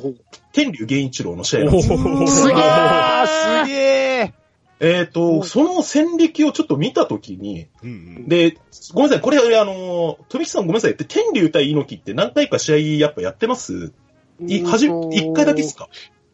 [0.52, 1.96] 天竜源一郎の試合なんですよ。
[2.26, 3.74] すげえすげ
[4.20, 4.34] え
[4.80, 8.28] えっ、と、その戦歴をちょっと見たときに、うんうん。
[8.28, 8.56] で、
[8.92, 13.92] ごめんなさい、これ、あの、富木さんごめんなさい、天竜対猪木って何回か試合やっぱやってます？
[14.40, 15.88] い、はじ、一回だけですか？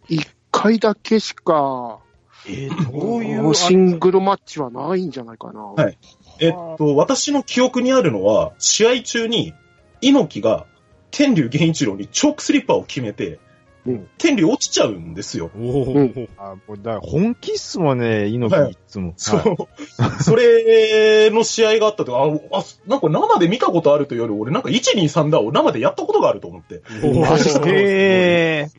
[0.09, 2.01] 一回だけしか、
[2.47, 5.63] えーどういうシングルマッチはないんじゃないかな。
[5.63, 5.99] はい。
[6.41, 9.55] えっと、私の記憶にあるのは、試合中に、
[10.03, 10.67] 猪木が
[11.11, 13.41] 天竜源一郎にチョークスリッパーを決めて、
[13.87, 15.51] うん天竜落ちちゃうんですよ。
[15.55, 16.29] おー。
[16.39, 19.13] あ、もうだから本気っすもんね、猪木いつも。
[19.17, 19.39] そう。
[19.39, 19.57] はい
[20.23, 22.17] それの試合があったと
[22.53, 26.83] あ、あ、なんか生で見たことあるというより、俺なんか123だを生でやったことがあると思って。
[27.03, 28.71] マジで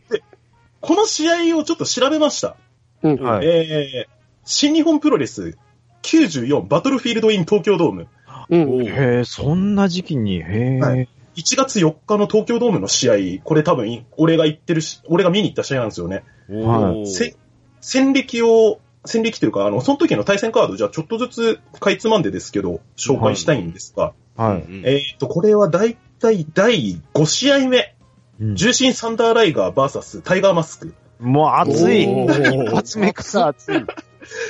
[0.81, 2.57] この試合をちょっと調べました。
[3.03, 3.15] うん。
[3.21, 4.11] はいえー、
[4.43, 5.57] 新日本プロレス
[6.03, 8.07] 94バトルフィールドイン東京ドーム。
[8.49, 8.87] うん。
[8.87, 10.79] へえ、そんな時期に、へえ。
[10.79, 16.23] はい1月4日の東京ドームの試合、これ多分、俺が行ってるし、俺が見に行った試合なんですよね。
[17.05, 17.36] せ
[17.81, 24.61] 戦歴を、戦歴というか、あの、その時の対戦カード、じゃあちょっとずつかいつまんでですけど、紹介したいんですが、はい。
[24.61, 27.95] うんえっ、と、これはだいたい第5試合目、
[28.39, 28.55] うん。
[28.55, 30.93] 獣神サンダーライガー VS タイガーマスク。
[31.19, 32.07] もう熱い。
[32.73, 33.75] 熱め草熱い。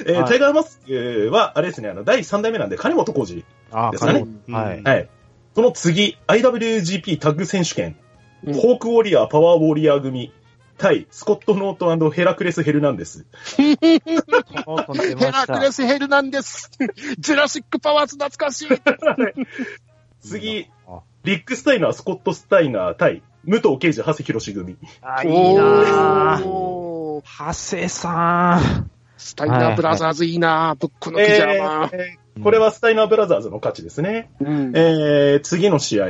[0.07, 0.25] えーはい。
[0.25, 3.43] タイガーマスクは、あれですね、あの、第3代目なんで、金本浩二。
[3.71, 4.83] あ、ですかねはい。
[4.83, 5.09] はい。
[5.55, 7.97] その次、IWGP タッグ選手権、
[8.43, 10.31] うんホークウォリアー、パワーウォリアー組、
[10.77, 13.25] 対スコット・ノートン、ヘラクレス・ヘルナンデス。
[13.57, 16.69] ヘラクレス・ヘルナンデス。
[17.17, 18.67] ジュラシック・パワーズ懐かしい。
[20.21, 24.77] 次あ、リック・スタイナー、スコット・スタイナー対武藤敬司、長谷博士組。
[25.01, 27.21] あ、いいなぁ。
[27.23, 28.94] 長谷さん。
[29.17, 31.89] スタイナーブラザーズいいなブックのピジャマ。
[31.93, 34.29] えーこれはスタイナーブラザーズの勝ちですね。
[34.41, 36.07] うんえー、次の試合、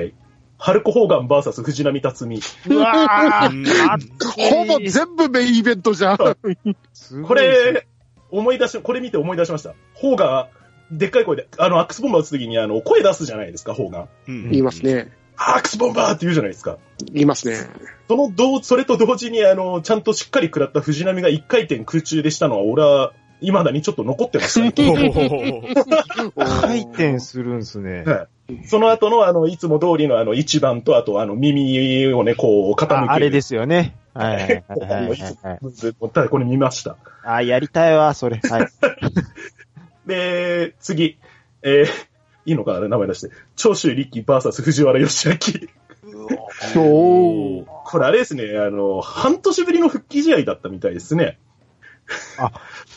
[0.58, 2.42] ハルコ・ホーガン VS 藤波辰巳。
[2.70, 3.52] うわ
[4.36, 6.18] ほぼ全部メインイベントじゃん。
[6.18, 7.86] これ、
[8.32, 9.76] 思い出し、これ見て思い出しました。
[9.94, 10.50] ホーガ
[10.92, 14.10] ン、でっかい声で、あの、アックスボンバー打つときに、あの、声出すじゃないですか、ホーガン。
[14.28, 14.84] うん言います。
[14.84, 15.12] ね。
[15.38, 16.78] アックスボンバーって言うじゃないですか。
[17.12, 17.58] 言いますね。
[18.08, 24.72] その同、それと同時に、あの、ちゃんとしっかり食らった藤波が一回転空中でしたのは、俺は、未だにちょっと残ってましたね。
[26.36, 28.06] 回転するんすね。
[28.66, 33.12] その後の、あの、いつも通りのあの、一番と、あと、あの、耳をね、こう、傾ける。
[33.12, 33.96] ああれですよね。
[34.14, 36.96] はいはいこはいはいういただこれ見ました。
[37.24, 38.40] あ、やりたいわ、それ。
[38.50, 38.68] はい。
[40.08, 41.18] で、次、
[41.62, 41.88] えー、
[42.46, 43.30] いいのかな名前出して。
[43.56, 45.36] 長州力バーサス藤原義明。
[46.82, 47.66] おー。
[47.86, 51.40] これあれですね、あの、半年ぶりの復帰試合だったみたいですね。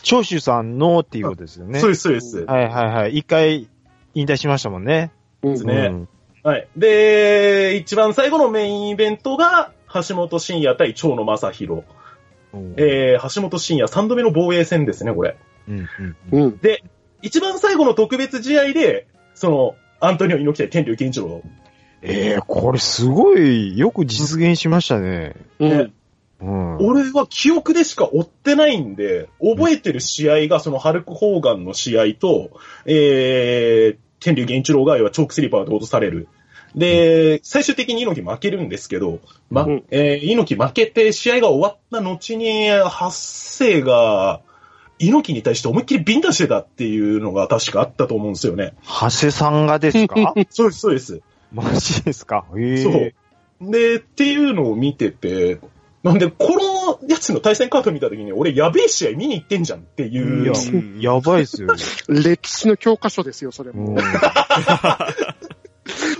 [0.03, 1.79] 長州さんのっていうことですよね。
[1.79, 2.39] そうです、そうです。
[2.45, 3.17] はいはいはい。
[3.17, 3.67] 一回
[4.13, 5.11] 引退しましたもんね。
[5.43, 6.09] うんですねうん
[6.41, 6.67] はい。
[6.77, 11.83] で、一番最後のメインイベントが、橋本真也対長野正宏。
[12.53, 15.37] うんえー、橋本真也3度目の防衛戦ですね、これ。
[15.67, 15.79] うん
[16.31, 16.57] うんうん。
[16.57, 16.83] で、
[17.21, 19.07] 一番最後の特別試合で、
[19.39, 21.41] その、アントニオ猪木対天竜健一郎。
[22.01, 25.33] ええこれすごいよく実現しましたね。
[25.59, 25.93] うん。
[26.41, 26.77] うん。
[26.85, 32.51] 俺は記憶でしか追ってないんで、覚えてる試合がそのハルク・ホーガンの試合と、
[32.85, 36.27] えー、天竜源一郎が要はチョークスリーパーで落とされる。
[36.75, 39.19] で、最終的に猪木負けるんですけど、
[39.49, 44.41] ま、うんえー、猪木負けて試合が終わった後に、発生が、
[44.99, 48.73] 猪木に対して思いっきりビンタしてたっていうのが確かあったと思うんですよね。
[48.85, 50.33] 長谷さんがですか？
[50.49, 51.21] そうです、そうです。
[51.51, 52.45] マジですか？
[52.57, 53.71] ええそう。
[53.71, 55.59] で、っていうのを見てて、
[56.03, 60.43] なんで、このやつの対戦カード見たときに、俺やべえ試合見に行ってんじゃんっていう。
[60.43, 61.67] いやうんやばいっすよ。
[62.07, 63.89] 歴史の教科書ですよ、それも。
[63.89, 63.95] うん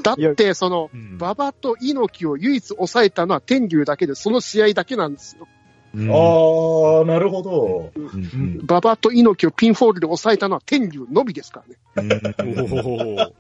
[0.04, 5.48] だって、その、うん馬場と猪木を唯一抑えたのは天竜だけで、その試合だけなんですよ。
[5.96, 7.92] うんあー、なるほど。
[7.96, 11.64] うん馬場と猪木をピンフォールで抑えたのは天竜のみですか
[11.96, 13.34] らね。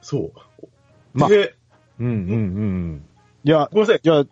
[0.00, 0.32] そう。
[1.12, 1.54] まで、
[1.98, 2.16] うんうんう
[2.96, 3.04] ん。
[3.44, 4.00] いや、ごめんなさい。
[4.02, 4.24] じゃあ、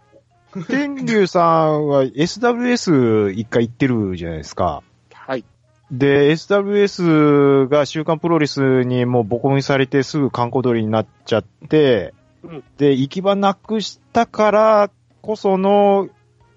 [0.69, 4.83] 天竜さんは SWS 一回行ってるじゃないですか。
[5.13, 5.45] はい。
[5.91, 14.91] で、SWS が週刊プロレスにもうボコボコにされてすぐ観光通りになっちゃって、うんで、行き場なくしたから
[15.21, 16.09] こその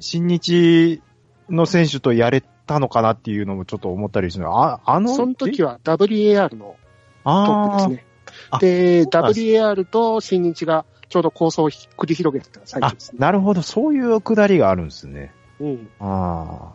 [0.06, 1.02] 新日
[1.50, 4.48] の選手とやれたのかなっていうのもちょっと思ったりする。
[4.48, 6.76] あ、あの、その時は WAR の
[7.24, 8.06] トップですね。
[8.52, 13.18] あで、WAR と新日がちょうど構想を繰り広げてた最あ中です、ね。
[13.20, 15.34] なるほど、そういうくだりがあるんですね。
[15.60, 15.90] うん。
[16.00, 16.72] あ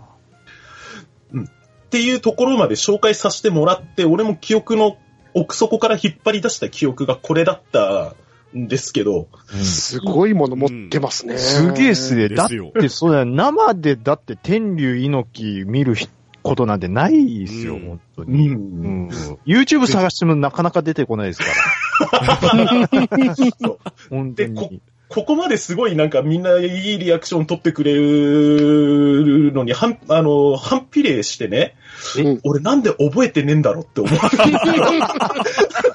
[1.37, 4.97] っていうところまで紹介させてもらって、俺も記憶の
[5.35, 8.17] 奥底から引っ張り出した記憶がこれだった
[8.57, 9.55] んですけど、あ。
[9.57, 11.39] すごいもの持ってますね。
[11.39, 12.29] すげえっすね。
[12.29, 13.25] だっですよて、そうだよ。
[13.27, 15.95] 生で、だって、天竜猪木見る
[16.43, 18.49] ことなんてないですよ、うん本当うに。
[18.49, 18.57] んう。
[18.57, 19.09] ん。
[19.47, 21.47] YouTube 探してもなかなか出てこないですか
[22.17, 22.37] ら。
[24.11, 24.81] 本当でこに。
[25.11, 31.75] ここまですごいなんかみんないいリアクション取ってくれるのに、反、あの、反比例してね、
[32.17, 34.13] うん俺なんで覚えてねえんだろうって思う。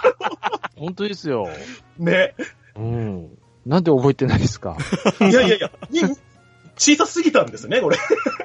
[0.76, 1.48] 本当ですよ。
[1.98, 2.36] ね。
[2.76, 3.38] うん。
[3.66, 4.78] なんで覚えてないですか？
[5.22, 6.02] いやいやいや、に
[6.78, 7.98] 小さすぎたんですね、これ。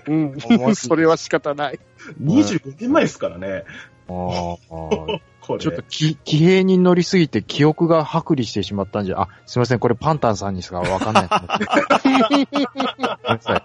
[0.07, 0.75] うん。
[0.75, 1.81] それは仕方ない。
[2.23, 3.65] 25年前ですからね。
[4.09, 5.21] あーあー。
[5.41, 5.61] これ。
[5.61, 11.29] ちょっとき、騎兵に乗りすぎて記憶が剥離してしまったんじゃ、あ、すいません、これパンタンさんにしかわかんない。
[12.05, 12.47] ごめん
[13.27, 13.63] なさい。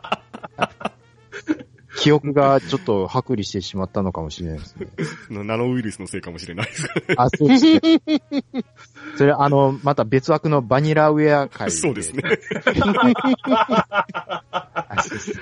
[1.95, 4.87] 記憶がちょっと剥離してしまったのかもしれないですね。
[5.43, 6.87] ナノウイルスのせいかもしれないです。
[7.17, 7.81] あ、そうですね。
[9.17, 11.71] それ、あの、また別枠のバニラウェア会。
[11.71, 12.23] そうですね。
[14.87, 15.33] あそうです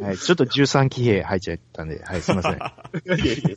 [0.00, 2.52] はい、ちょっと13騎兵入っちゃったんで、はい、すいません。
[2.52, 2.56] い
[3.06, 3.56] やいやいや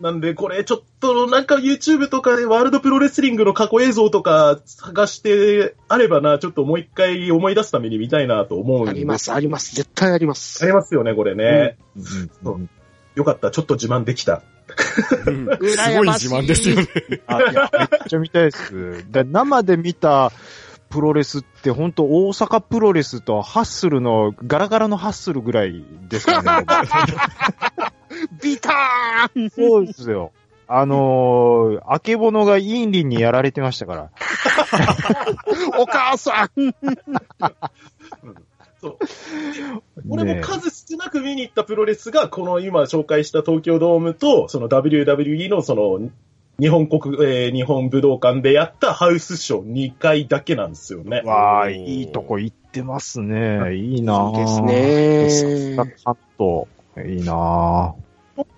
[0.00, 9.74] なんで、これちょっとなんか YouTube とかでワールドプロレスリングの過去映像とか探してあればな、ちょっともう一回思い出すために見たいなと思うんであります、あります。
[9.74, 10.62] 絶対あります。
[10.64, 11.76] ありますよね、これね。
[11.96, 12.68] うんそう
[13.14, 14.42] よかった、ちょっと自慢できた。
[15.26, 16.86] うん すごい自慢ですよね。
[17.26, 19.04] あいやめっちゃ見たいです。
[19.10, 20.30] だ生で見た
[20.90, 26.66] プロレスって本当大阪プロレスとハッスルのガラガラのハッスルぐらいですからね。
[28.42, 30.32] ビターンそうですよ。
[30.70, 34.10] あのー、あけぼのがインリンにやられてましたから。
[35.78, 36.74] お母さん
[38.80, 38.98] そう。
[40.08, 46.10] 俺 ねも数少なく見に行ったプロレスが、この今紹介した東京ドームと、その WWE のその、
[46.60, 51.22] 日本国、えー日本武道館でやったハウスショー2回だけなんですよね。
[51.24, 53.76] わあ、いいとこ行ってますね。
[53.76, 54.30] いいなぁ。
[54.30, 56.68] いいですねさすがカット。
[57.06, 58.08] いいなぁ。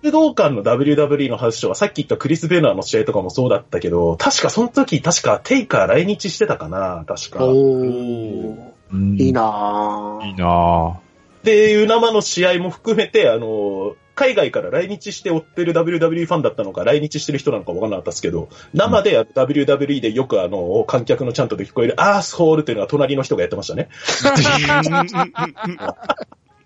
[0.01, 7.45] 武道館の WWE のハウスショーはさっき言ったクリス・ベナーの試合とかもそうだったけど、確かその時、確かテイカー来日してたかな、確か。
[7.45, 8.70] おー。
[8.93, 9.19] うん。
[9.19, 10.27] いいなぁ。
[10.27, 11.45] いいなぁ。
[11.45, 23.89] で、いう生の試合も含めて、あの、海外から来日して追ってる WWE ファンだったのか、来日してる人なのか分からなかったですけど、生で WWE でよくあの、観客のちゃんとで聞こえるアースホールっていうのは隣の人がやってましたね。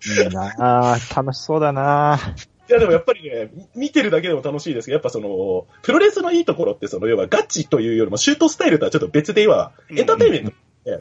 [0.06, 2.20] いいなあ楽しそうだな
[2.68, 10.52] いやでもやっぱりね、見てるだけでも楽しいですけど、やっぱその、プロレスのいいところってその、要はガチというよりもシュートスタイルとはちょっと別では、エンターテインメント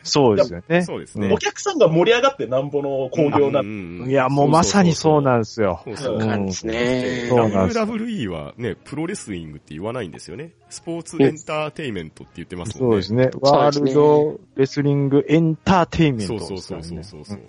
[0.03, 0.83] そうですよね。
[0.83, 1.37] そうですねお。
[1.37, 5.81] 客さんが盛り上がってなんぼの興行なんで、んいや、もうまさにそうなんですよ。
[5.85, 7.29] そうそうそうなんですね。
[7.31, 10.53] WWE はね、プロレスリングって言わないんですよね。
[10.69, 13.03] スポーツエンターテイメントって言ってますもんね。
[13.03, 13.39] そうですね。
[13.41, 16.57] ワールドレスリングエンターテインメントそう。
[16.57, 17.39] そうそうそうそう。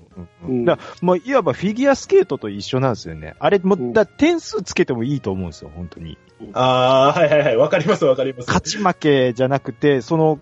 [0.49, 3.35] うんだもういわばフィギュアスケートと一緒なんですよね。
[3.39, 6.19] あれ、もうんうだ点数つけてもいいと思うんですよ、本当に。
[6.53, 8.47] ああ、はいはいはい、わかりますわかります。
[8.47, 10.39] 勝ち負けじゃなくて、その、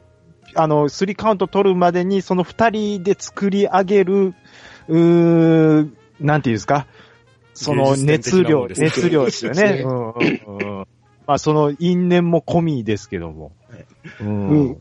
[0.54, 4.34] あの、スリーカウント取るまでに、その二人で作り上げる、
[4.88, 5.90] うー
[6.20, 6.86] なんていうんですか、
[7.54, 9.82] その熱量、ね熱量ですよね。
[9.84, 10.86] うんうんうん
[11.26, 13.52] まあ、その因縁も込みですけども。
[13.70, 13.86] はい
[14.20, 14.80] うんうん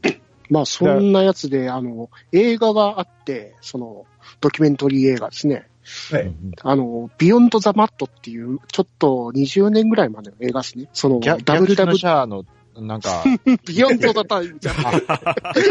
[0.50, 4.06] まあ、そんなやつで、あの、映画があって、その、
[4.42, 5.68] ドキュメンタリー映画ですね。
[6.12, 6.34] はい。
[6.62, 10.90] あの、ビヨンド・ザ・マットっていう、ちょっと20年ぐらいまでの映画ですね。
[10.94, 12.46] その、ギャ逆の WW、シャアの、
[12.78, 13.24] なんか、
[13.66, 14.76] ビヨンド・ザ・タイムじゃん。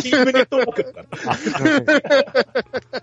[0.03, 1.01] キングネットワークだか
[2.93, 3.03] ら。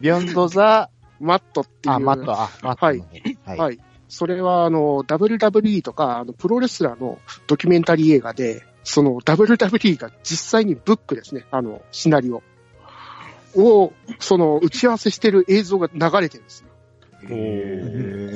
[0.00, 1.94] ビヨンドザ、マットっていう。
[1.94, 2.86] あ、マット、あ、マットの方。
[2.86, 3.58] はい。
[3.58, 3.78] はい。
[4.08, 12.42] それは、あの、WWE とか、あの、プロレスラーのドキュメンタリー映画で、その WWE が実際にブックですね、あの、シナリオ
[13.54, 16.68] を、その、打ち合わせしてる映像が流れてるんですよ。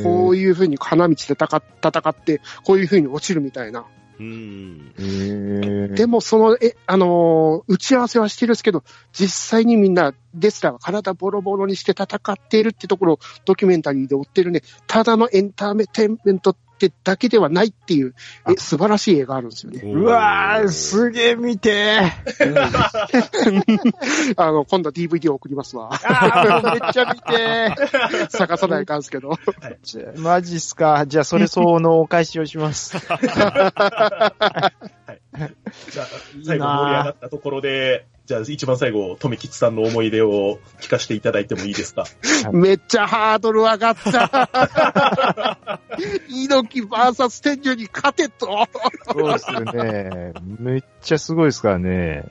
[0.03, 3.87] こういう風に花道で戦っ戦って、こういう風に落ちるみたいな。
[4.19, 16.57] でも、その、え、あのー打ち合わせはしてるんですけど、実際にみんな、デスラーが体ボロボロにして戦っているってところをドキュメンタリーで追ってるね、ただのエンターテインメント
[16.87, 18.15] ってだけではないっていう、
[18.49, 19.81] え、素晴らしい映画あるんですよね。
[19.85, 22.01] うわー、すげえ見て
[24.37, 25.91] あの、今度は DVD を送りますわ。
[25.93, 27.75] あーめっちゃ見て
[28.37, 29.39] 探さないかんですけど。
[30.17, 31.05] マジっすか。
[31.07, 32.99] じゃあ、それ相応のお返しをします。
[32.99, 36.07] じゃあ、
[36.45, 42.07] 最後盛り上がったところで、じゃあ一番最後、富吉さんの思い出を聞かせていただいてもいいですか？
[42.51, 45.69] めっちゃハードル上がった。
[46.29, 48.67] 猪木 VS 天女に勝てと。
[49.13, 50.33] そうですよね。
[50.59, 52.25] めっちゃすごいですからね。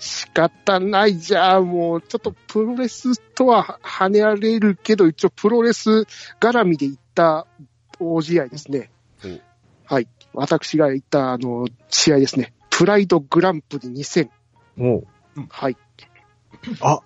[0.00, 1.66] 仕方ないじゃん。
[1.68, 6.06] もう、ちょっとプロレスとは跳ねられるけど、一応プロレス
[6.40, 7.46] 絡みで行った
[8.00, 8.90] 大試合ですね
[9.88, 9.94] お。
[9.94, 10.08] はい。
[10.32, 12.54] 私が行った、あの、試合ですね。
[12.70, 14.30] プライドグランプリ2000。
[14.76, 15.06] もう、
[15.50, 15.76] はい。
[16.80, 17.00] あ、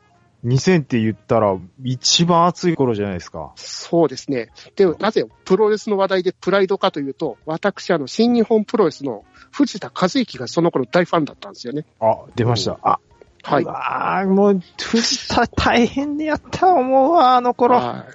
[0.45, 3.53] 2000って言ったら、一番熱い頃じゃないですか。
[3.57, 4.51] そうですね。
[4.77, 11.87] で、なぜプロレスの話題でプライドかというと、私、あの、新日本プロレスの藤田和之がその頃大ファンだったんですよね。
[12.01, 12.79] あ、出ました。
[12.83, 13.01] あ、
[13.43, 13.65] はい。
[13.65, 17.77] うわーもう、藤田大変でやった思うわ、あの頃。
[17.77, 18.07] は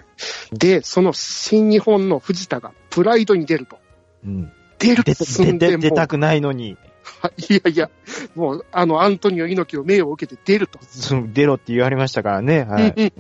[0.54, 0.58] い。
[0.58, 3.78] で、その新日本の藤田がプライドに出ると。
[4.26, 4.52] うん。
[4.80, 6.78] 出る出た、出て、寸でも出たくないのに、
[7.50, 7.90] いやいや、
[8.36, 10.80] もう、あの、アントニオ猪木の命を受けて出ると。
[11.34, 12.64] 出ろって言われましたからね。
[12.64, 13.12] はい。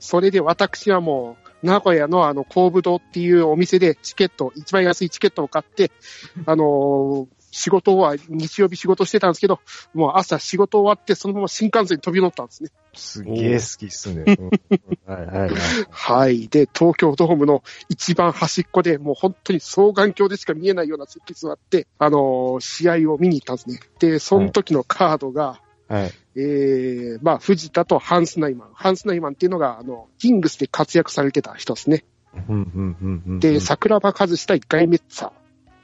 [0.00, 5.90] それで私はもう、名古屋のあの、工武堂っていうお店でチケット、一番安いチケットを買って、
[6.46, 9.58] あのー仕事は日曜日仕事してたんですけど、
[9.94, 12.68] もう朝仕事終わってそのまま新幹線に飛び乗ったんですね。
[12.98, 14.24] すげえ好きっすね。
[14.26, 14.50] うん
[15.12, 15.50] はいはいはい。
[15.90, 16.48] はい。
[16.48, 23.80] で、東京ドームの一番端っこで、もう本当に双眼鏡でしか見えないような席座って、あのー試合を見に行ったんですね。
[23.98, 26.12] で、その時のカードが、はい。
[26.36, 28.70] えー、まあ、藤田とハンスナイマン。
[28.74, 32.04] ハンスナイマンっていうのが、あの、キングスで活躍されてた人ですね。
[32.48, 35.30] うんうんうんうんで、桜庭和志対ガイメッツァー。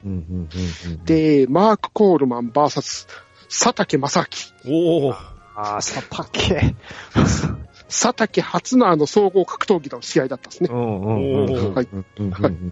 [0.05, 0.49] うんうん
[0.85, 3.07] うんうん、で、マーク・コールマン VS
[3.49, 4.27] 佐竹正
[4.65, 4.71] 明。
[4.71, 5.34] おお。
[5.55, 6.75] ああ、 佐竹。
[7.87, 10.69] 佐竹初のあの総合格闘技の試合だったんですね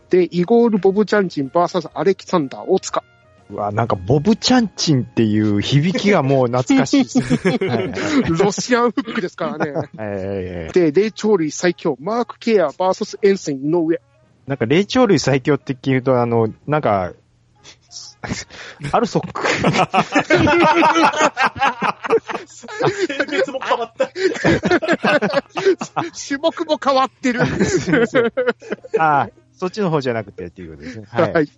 [0.09, 3.03] で、イゴール・ボブ・ジャンジン VS アレキサンダー・大塚。
[3.51, 7.59] うわ、なんか、ボブチャンチンっていう響きがもう懐かしいですね。
[8.39, 10.69] ロシアンフックですからね。
[10.73, 14.01] で、霊長類最強、マーク・ケア VS エンセン井上。
[14.47, 17.13] なんか、霊長類最強って聞くと、あの、なんか、
[18.91, 19.47] アルソック。
[22.47, 24.09] 性別も変わった。
[26.27, 27.41] 種目も変わってる。
[28.97, 31.05] ああ、そっちの方じゃなくてっていうことですね。
[31.09, 31.21] は。
[31.29, 31.49] はいい。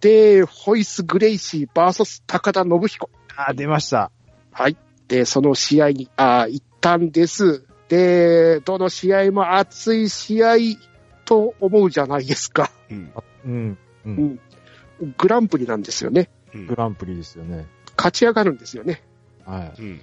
[0.00, 3.10] で、ホイス・グレイシー VS 高田信彦。
[3.36, 4.10] ああ、出ました。
[4.52, 4.76] はい。
[5.08, 7.66] で、その試合に、あー行ったんです。
[7.88, 10.56] で、どの試合も熱い試合
[11.24, 12.70] と思うじゃないですか。
[12.90, 13.12] うん。
[13.44, 13.78] うん。
[14.06, 14.08] う。
[14.08, 14.40] うんん。
[15.16, 16.30] グランプリなんですよね。
[16.54, 17.66] うんグランプリですよね。
[17.96, 19.02] 勝ち上がるんですよね。
[19.44, 19.82] はい。
[19.82, 20.02] うん。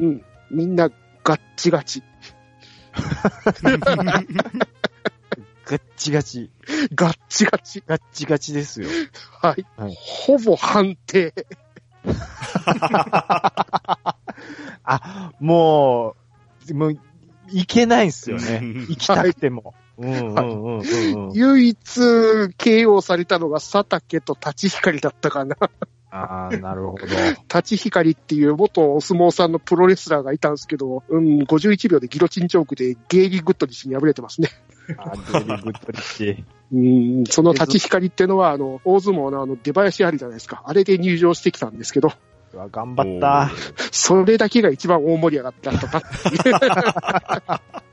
[0.00, 0.24] うん。
[0.50, 0.90] みんな
[1.24, 2.02] ガッチガチ。
[5.64, 6.50] ガッチガチ。
[6.94, 7.82] ガッチガチ。
[7.86, 8.88] ガッチガチですよ。
[9.40, 9.66] はい。
[9.76, 11.32] はいほぼ判定。
[14.84, 16.16] あ、も
[16.68, 16.98] う、もう、
[17.52, 18.60] いけないんすよね。
[18.88, 19.74] 行きたくても。
[21.34, 21.76] 唯一
[22.58, 25.56] KO されたのが佐竹と太刀光だったかな。
[26.10, 27.06] ああ、なるほど。
[27.06, 34.50] 立ち光っていう元お相撲さんのプロレスラーがいたんですけど、うん、51秒でギロチンチョークでゲーリー・グッドリッジに敗れてますね。
[34.98, 36.44] あーデリグッドリッチ。
[36.72, 36.78] う
[37.22, 40.62] ん、その太刀光ってのは、あの、大相撲のあの、出囃子ありじゃないですか。
[40.66, 42.12] あれで入場してきたんですけど、
[42.52, 43.50] うわ頑張った。
[43.90, 46.02] それだけが一番大盛り上がったとか。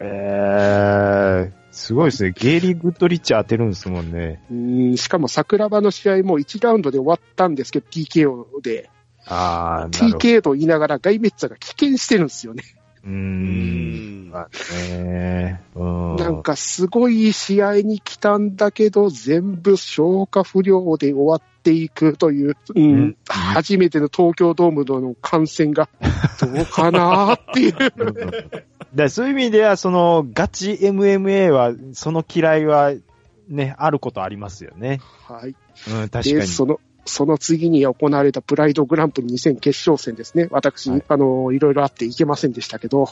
[0.00, 2.32] えー、すごいですね。
[2.32, 4.42] ゲイリー・グッドリッチ当てるんですもんね。
[4.50, 8.90] うん、しかも桜庭の試合も1ラウンドで終わったんですけど、TKO で。
[9.26, 10.18] ああ、なるほど。
[10.18, 12.62] TKO と言いながらガイメッツァが棄権してるんですよね。
[13.04, 14.48] うんあ
[14.78, 16.16] ねうん。
[16.16, 25.88] なんかすごい試合に来たんだけど、全部消化不良で終わっていくという、うんうん初めての東京ドームでの観戦が、
[26.40, 27.74] どうかなっていう。
[29.08, 32.92] そういう意味では、その、ガチ MMA は、その嫌いは、
[33.48, 35.00] ね、あることありますよね。
[35.26, 35.56] はい。
[35.90, 36.46] うん、確かで、に。
[36.46, 40.48] その、その次に行われたプライドグランプリ2000決勝戦ですね。
[40.50, 43.08] 私、はいあの、いろいろあっていけませんでしたけど、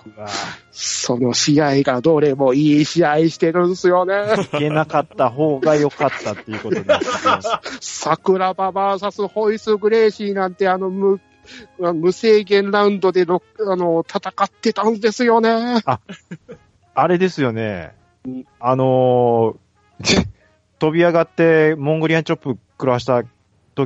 [0.70, 4.14] その試合がどれもいい試合してるんですよね。
[4.52, 7.48] いけなかった方が良かったっていうことになってきます。
[8.00, 11.20] 桜庭バーサスホイス・グレーシーなんてあの無、
[11.78, 15.82] 無制限ラウンドでろあの戦ってたんですよね。
[16.94, 17.94] あれですよね
[18.24, 18.46] うん。
[18.60, 20.26] あのー
[20.80, 23.22] 飛び上がって、モンゴリアンチョップ食らわした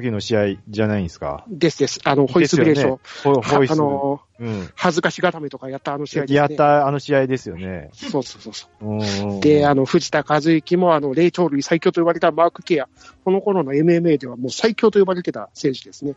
[0.00, 1.44] 時の試合じゃないんですか？
[1.48, 2.00] ですです。
[2.04, 2.90] あの、ホイス・グレーション。
[2.92, 3.70] ねホホイス。
[3.72, 4.70] あの、うん。
[4.74, 6.36] 恥ずかしがためとかやったあの試合ですね。
[6.36, 7.90] やったあの試合ですよね。
[7.92, 8.86] そうそうそうそう。
[8.86, 12.88] うんで、あの、藤田和之も、あの、霊長類最強と呼ばれたマーク・ケア。
[13.24, 16.14] この頃の MMA ではもう最強と呼ばれてた選手ですね。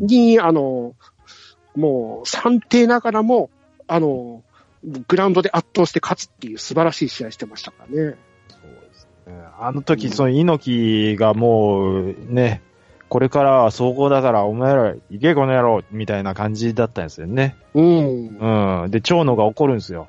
[0.00, 0.94] うんに、あの、
[1.76, 3.50] もう、算定ながらも、
[3.86, 4.42] あの、
[5.08, 8.16] グラウンドで圧倒して勝つっていう素晴らしい試合してましたからね
[9.58, 12.60] あの時、その猪木がもう、ね、
[13.12, 17.56] これからは総合だから、お前ら行けこの野郎みたいな感じだったんですよね。
[17.74, 18.84] うん。
[18.84, 18.90] うん。
[18.90, 20.08] で、長野が怒るんですよ。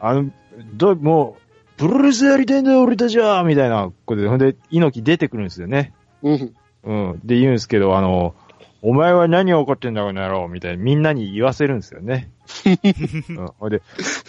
[0.00, 0.32] あの、
[0.74, 5.94] ど、もう、プロレスやりたいんだよ、俺たちはみたいなことで、ほんで、猪木出てくるんですよね。
[6.24, 6.54] うん。
[6.82, 7.20] うん。
[7.22, 8.34] で、言うんですけど、あの、
[8.82, 12.32] お前は何を怒ってんだ、この野郎みたいな、みんなに言わせるんですよね。
[13.30, 13.46] うん。
[13.60, 13.82] ほんで、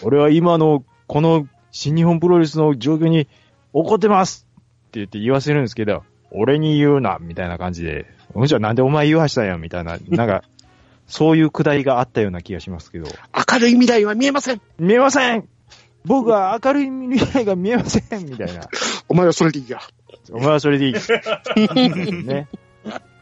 [0.04, 3.28] 俺は今の、この新日本プロレスの状況に
[3.74, 10.44] 怒ってますって言って言わせるんですけど、俺に言うな、みたいな感じで、ほんじゃなんでお前言わしたんや、みたいな、なんか、
[11.08, 13.08] そういうくだりがあったような気がしますけど。
[13.52, 15.48] 明るい未来は見えません見えません
[16.06, 18.68] 僕は明るい未来が見えませんみたいな。
[19.08, 19.80] お前はそれでいいや。
[20.32, 20.94] お前はそれでいい。
[22.26, 22.48] ね。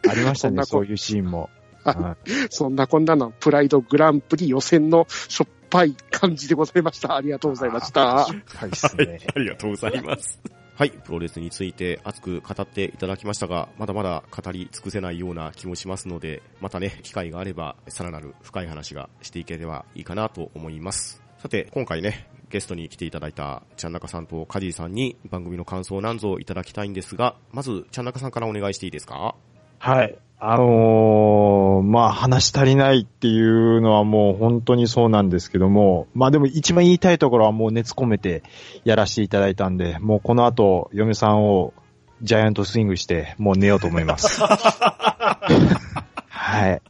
[0.09, 1.49] ありましたね、そういうシーンも。
[1.83, 7.15] はいはいそんなこんなの、プライドグランプリ予選のしょっぱい感じでございました。
[7.15, 8.05] ありがとうございました。
[8.05, 8.27] は
[8.65, 10.39] いですはいね。、ありがとうございます。
[10.75, 21.21] はい、プロレスについて熱く語っていただきましたが、まだまだ語り尽くせないような気もしますので、またね、機会があれば、さらなる深い話がしていければいいかなと思います。
[21.37, 29.35] さて、今回ね、ゲストに来ていただいたちゃんなかさんとカジーさんに番組の感想なんぞをいただきたいんですが、まず、ちゃんなかさんからお願いしていいですか？
[29.83, 30.15] はい。
[30.39, 38.43] あのー、まあ、話し足りないっていうのはもう本当にそうなんですけども、まあでも一番言いたいところはもう熱込めて
[38.85, 41.73] やらせていただいたんで、もうこの後、嫁さんを
[42.21, 44.39] ジャイアントスイングして、もう寝ようと思います。
[46.29, 46.81] はい。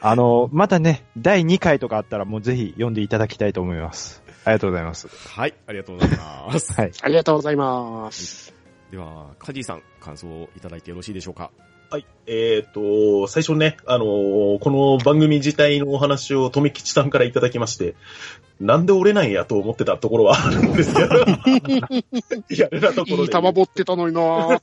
[0.00, 4.20] あの、またね、第2回とかあったらもうぜひ読んでいただきたいと思います。
[4.44, 5.06] ありがとうございます。
[5.28, 6.74] はい、ありがとうございます。
[6.80, 6.92] はい。
[7.02, 8.52] ありがとうございます。
[8.90, 11.52] では、カジーさん、感想をいただいてよろしいでしょうか？
[11.90, 12.06] はい。
[12.28, 17.96] えっ、と、最初ね、あのーこの番組自体のお話を富吉さんからいただきまして、
[18.60, 21.24] なんで折れないんやと思ってたところはあるんですけど、
[22.48, 23.22] リアルなところで。
[23.22, 24.60] いい玉持ってたのにな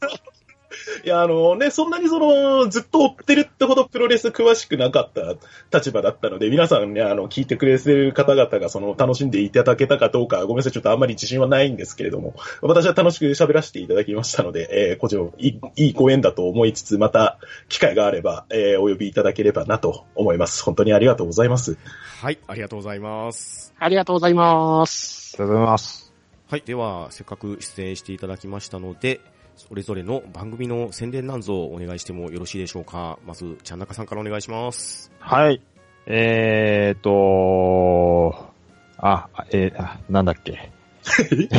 [1.04, 5.36] いや、あのね、そんなにその、ずっと追ってるってほどプロレス詳しくなかった
[5.78, 17.40] 立場だったので、皆さんね、あの、聞いてくれてる方々がその、楽しんでいただけたかどうか、ごめんなさい、ちょっとあんまり自信はないんですけれども、私は楽しく喋らせていただきましたので、えー、こちら、いい、いいご縁だと思いつつ、また、
[17.70, 20.64] 機会があれば、えー、お呼びいただければなと思います。
[20.64, 21.78] 本当にありがとうございます。
[22.22, 23.74] はい、ありがとうございます。
[23.80, 25.36] ありがとうございます。
[25.36, 26.14] ありがとうございます。
[26.50, 29.20] はい、では、せっかく出演していただきましたので、
[29.58, 33.18] それぞれの番組の宣伝なんぞをお願いしてもよろしいでしょうか。
[33.26, 35.12] まず、ちゃんなかさんからお願いします。
[35.20, 35.62] はい。
[36.06, 38.54] えーと、
[38.98, 40.72] あ、えーあ、なんだっけ。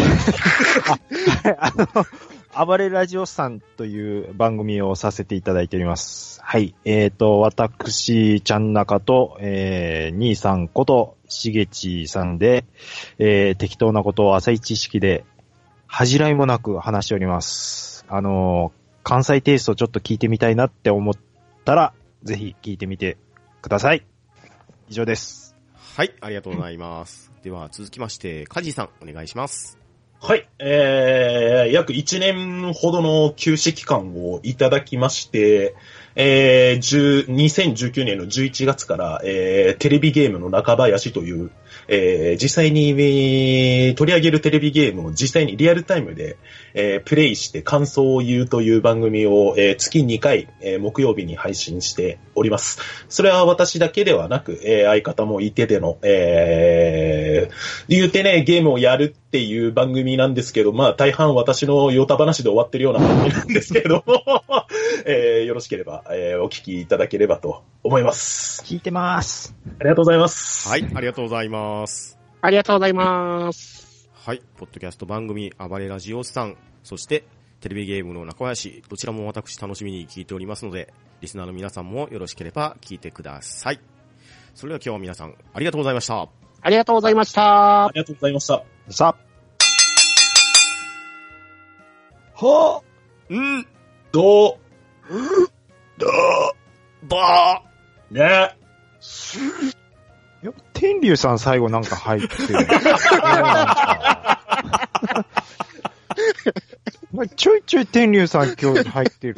[1.58, 6.40] あの、暴れラジオさんという番組をさせていただいております。
[6.42, 6.74] はい。
[6.84, 12.64] えーと、私、ちゃんなかと、えー、兄さんこと、しげちさんで、
[13.18, 15.24] えー、適当なことを浅い知識で、
[15.88, 18.04] 恥じらいもなく話しております。
[18.08, 21.14] あの、関西テイストちょっと聞いてみたいなって思っ
[21.64, 23.16] たら、ぜひ聞いてみて
[23.62, 24.04] ください。
[24.90, 25.56] 以上です。
[25.96, 27.32] はい、ありがとうございます。
[27.42, 29.78] では、続きまして、カジさん、お願いします。
[30.20, 30.48] はい。
[30.58, 35.74] えー、約1年ほどの休止期間をいただきまして、
[36.16, 41.50] えー、10 2019年の11月から、えー、テレビゲームの中林という、
[41.86, 46.36] えー、実際に、えー取り上げるテレビゲームを実際にリアルタイムで、
[46.74, 52.80] えープレイして感想を言うという番組を、えー月2回、えー木曜日に配信しております。
[53.08, 57.54] それは私だけではなく、えー相方もいてでの、えー、
[57.88, 64.24] 言うてね、ゲームをやるっていう番組なんですけど、まあ大半私のヨタ話で終わってるような番組なんですけれども、
[65.04, 68.62] えーよろしければ、えーお聞きいただければと思います。
[68.64, 69.54] 聞いてます。
[69.80, 70.68] ありがとうございます。
[70.68, 71.67] はい、ありがとうございます。
[72.40, 74.08] ありがとうございます。
[74.12, 77.24] はい、ポッドキャスト番組、暴れラジオさん、そして、
[77.60, 83.80] テレビゲームの中林、どちらも私楽しみに聞いておりますので、リスナーの皆さんもよろしければ聞いてください。
[84.54, 86.28] それでは今日は皆さん、ありがとうございました。
[86.60, 87.90] ありがとうございましたあ。
[87.92, 88.62] りがとうございました。
[88.90, 89.28] さあ。
[92.44, 92.82] は
[93.32, 93.66] ん
[94.12, 94.58] ど
[97.02, 97.62] ば
[98.10, 98.56] うね
[99.34, 99.87] い
[100.42, 102.34] や、天竜さん最後なんか入ってる。
[107.12, 109.36] まあちょいちょい天竜さん今日入ってる。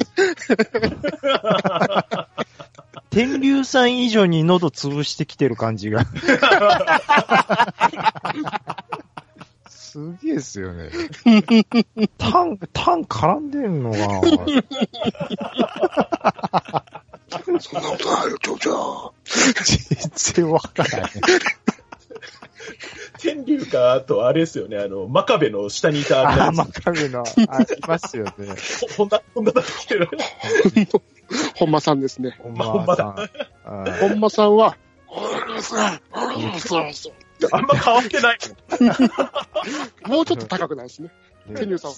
[3.09, 6.05] 天竜さん以上に喉潰してきてる感じが。
[9.67, 10.89] すげえっすよね。
[12.17, 14.21] タン、タン絡んでんのかな
[17.59, 19.13] そんなことある、ちょちょ。
[19.25, 21.11] 全然わからない。
[23.19, 28.31] 天竜か、あとあれですよね、あの、真壁の下にいたあれあ、なんマですカメの、あ、いますよね。
[28.97, 29.97] ほんだ、ほんだだっけ
[31.55, 32.37] 本間さんですね。
[32.41, 33.29] ほんまさん。
[33.65, 34.75] あ本間さんは、
[35.07, 35.21] そ
[35.69, 37.13] うそうそう
[37.51, 38.37] あんま変わってない。
[40.09, 41.09] もうちょっと高くないですね。
[41.55, 41.97] 天竜さんは。